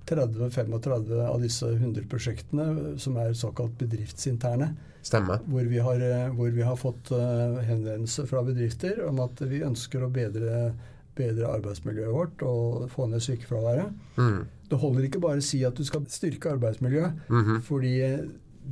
30-35 0.06 1.20
av 1.28 1.42
disse 1.42 1.66
100 1.74 2.08
prosjektene 2.12 2.98
som 3.00 3.18
er 3.18 3.34
såkalt 3.34 3.78
bedriftsinterne. 3.80 4.74
Stemmer. 5.04 5.40
Hvor 5.50 5.68
vi 5.68 5.80
har, 5.84 6.00
eh, 6.00 6.30
hvor 6.32 6.52
vi 6.56 6.62
har 6.64 6.76
fått 6.80 7.12
eh, 7.12 7.62
henvendelser 7.68 8.26
fra 8.28 8.44
bedrifter 8.44 9.02
om 9.08 9.20
at 9.20 9.42
vi 9.42 9.60
ønsker 9.64 10.04
å 10.06 10.12
bedre, 10.12 10.74
bedre 11.16 11.50
arbeidsmiljøet 11.58 12.14
vårt 12.16 12.42
og 12.48 12.90
få 12.94 13.10
ned 13.12 13.22
sykefraværet. 13.22 13.92
Mm. 14.18 14.46
Det 14.70 14.80
holder 14.80 15.04
ikke 15.10 15.22
bare 15.22 15.38
å 15.42 15.44
si 15.44 15.64
at 15.68 15.76
du 15.76 15.84
skal 15.86 16.06
styrke 16.10 16.54
arbeidsmiljøet, 16.56 17.20
Mhm. 17.30 17.62
fordi 17.68 18.02
eh, 18.02 18.24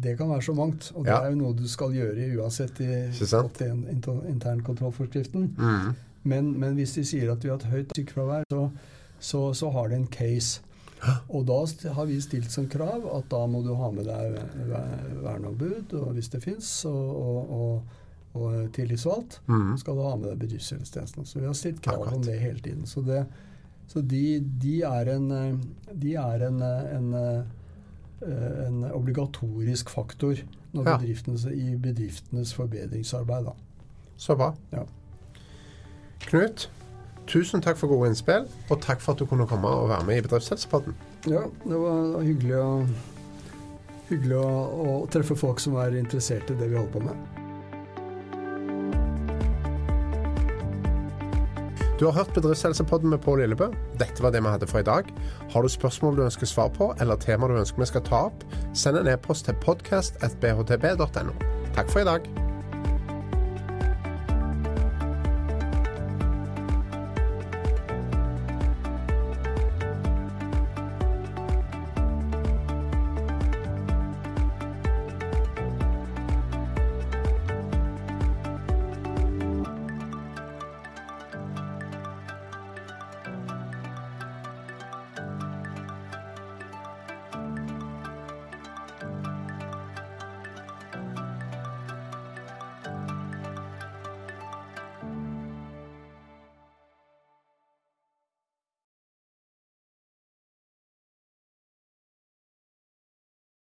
det 0.01 0.17
kan 0.17 0.29
være 0.29 0.41
så 0.41 0.55
mangt. 0.55 0.91
Og 0.95 1.03
det 1.05 1.11
Ja. 1.11 1.21
er 1.25 1.31
jo 1.31 1.35
noe 1.35 1.53
du 1.53 1.67
skal 1.67 1.91
gjøre 1.91 2.31
uansett 2.39 2.79
i 2.79 3.11
Ikke 3.11 3.27
sant? 3.27 3.53
81 3.59 4.23
internkontrollforskriften. 4.31 5.49
Mm. 5.57 5.95
Men, 6.23 6.59
men 6.59 6.75
hvis 6.75 6.93
de 6.95 7.03
sier 7.03 7.31
at 7.31 7.43
vi 7.43 7.49
har 7.49 7.57
et 7.57 7.71
høyt 7.71 7.91
sykefravær, 7.97 8.43
så, 8.49 8.71
så, 9.19 9.53
så 9.53 9.71
har 9.73 9.89
det 9.89 9.97
en 9.97 10.07
case. 10.07 10.61
Og 11.33 11.45
da 11.49 11.55
har 11.95 12.05
vi 12.05 12.19
stilt 12.21 12.51
som 12.53 12.67
krav 12.69 13.07
at 13.15 13.29
da 13.31 13.39
må 13.49 13.63
du 13.65 13.71
ha 13.75 13.87
med 13.91 14.05
deg 14.05 14.35
ver- 14.69 15.07
verneombud, 15.23 15.93
og 15.97 16.11
hvis 16.13 16.29
det 16.29 16.43
fins, 16.43 16.69
og, 16.85 17.55
og, 17.57 17.95
og, 18.37 18.67
tillitsvalgt. 18.75 19.39
Mm. 19.47 19.71
skal 19.81 19.95
du 19.97 20.01
ha 20.05 20.11
med 20.15 20.29
deg 20.29 20.43
bedriftshelsetjenesten. 20.43 21.25
Så 21.25 21.39
vi 21.39 21.47
har 21.49 21.57
stilt 21.57 21.81
krav 21.81 22.03
Akkurat. 22.03 22.19
om 22.19 22.23
det 22.27 22.37
hele 22.39 22.59
tiden. 22.59 22.85
Så, 22.85 23.01
det, 23.01 23.23
så 23.87 24.01
de, 24.01 24.39
de 24.61 24.75
er 24.87 25.09
en, 25.15 25.27
de 26.03 26.13
er 26.21 26.45
en, 26.47 26.61
en, 26.61 27.13
eh, 27.17 28.67
en 28.67 28.83
obligatorisk 28.93 29.89
faktor 29.89 30.37
når 30.71 30.85
Ja. 30.87 30.97
bedriftenes, 31.01 31.45
i 31.51 31.73
bedriftenes 31.81 32.53
forbedringsarbeid. 32.53 33.49
Da. 33.49 33.55
Så 34.17 34.35
bra. 34.39 34.53
Ja. 34.71 34.85
Knut, 36.29 36.69
tusen 37.31 37.63
takk 37.63 37.79
for 37.79 37.91
gode 37.91 38.11
innspill, 38.11 38.47
og 38.69 38.81
takk 38.83 39.03
for 39.03 39.15
at 39.15 39.21
du 39.21 39.27
kunne 39.29 39.47
komme 39.49 39.69
og 39.69 39.89
være 39.91 40.07
med 40.07 40.19
i 40.19 40.25
Bedriftshelsepodden. 40.25 40.97
Ja, 41.31 41.45
det 41.63 41.79
var 41.79 42.17
hyggelig 42.25 42.57
å, 42.59 42.71
hyggelig 44.09 44.41
å, 44.41 44.49
å 44.83 44.97
treffe 45.11 45.37
folk 45.39 45.63
som 45.63 45.79
er 45.81 45.95
interessert 45.99 46.51
i 46.51 46.57
det 46.59 46.71
vi 46.71 46.79
holder 46.79 46.97
på 46.97 47.05
med. 47.07 47.41
Du 52.01 52.07
har 52.07 52.15
hørt 52.17 52.33
Bedriftshelsepodden 52.33 53.11
med 53.13 53.21
Pål 53.21 53.43
Lillebø. 53.43 53.67
Dette 54.01 54.23
var 54.25 54.33
det 54.33 54.41
vi 54.41 54.49
hadde 54.49 54.67
for 54.67 54.81
i 54.81 54.87
dag. 54.87 55.11
Har 55.53 55.61
du 55.61 55.69
spørsmål 55.69 56.17
du 56.17 56.23
ønsker 56.25 56.49
svar 56.49 56.73
på, 56.73 56.95
eller 56.99 57.21
tema 57.21 57.47
du 57.47 57.59
ønsker 57.61 57.85
vi 57.85 57.91
skal 57.93 58.07
ta 58.09 58.25
opp, 58.31 58.45
send 58.73 58.97
en 58.97 59.13
e-post 59.13 59.45
til 59.45 59.59
podcast.bhtb.no. 59.61 61.35
Takk 61.77 61.93
for 61.93 62.01
i 62.01 62.09
dag. 62.09 62.40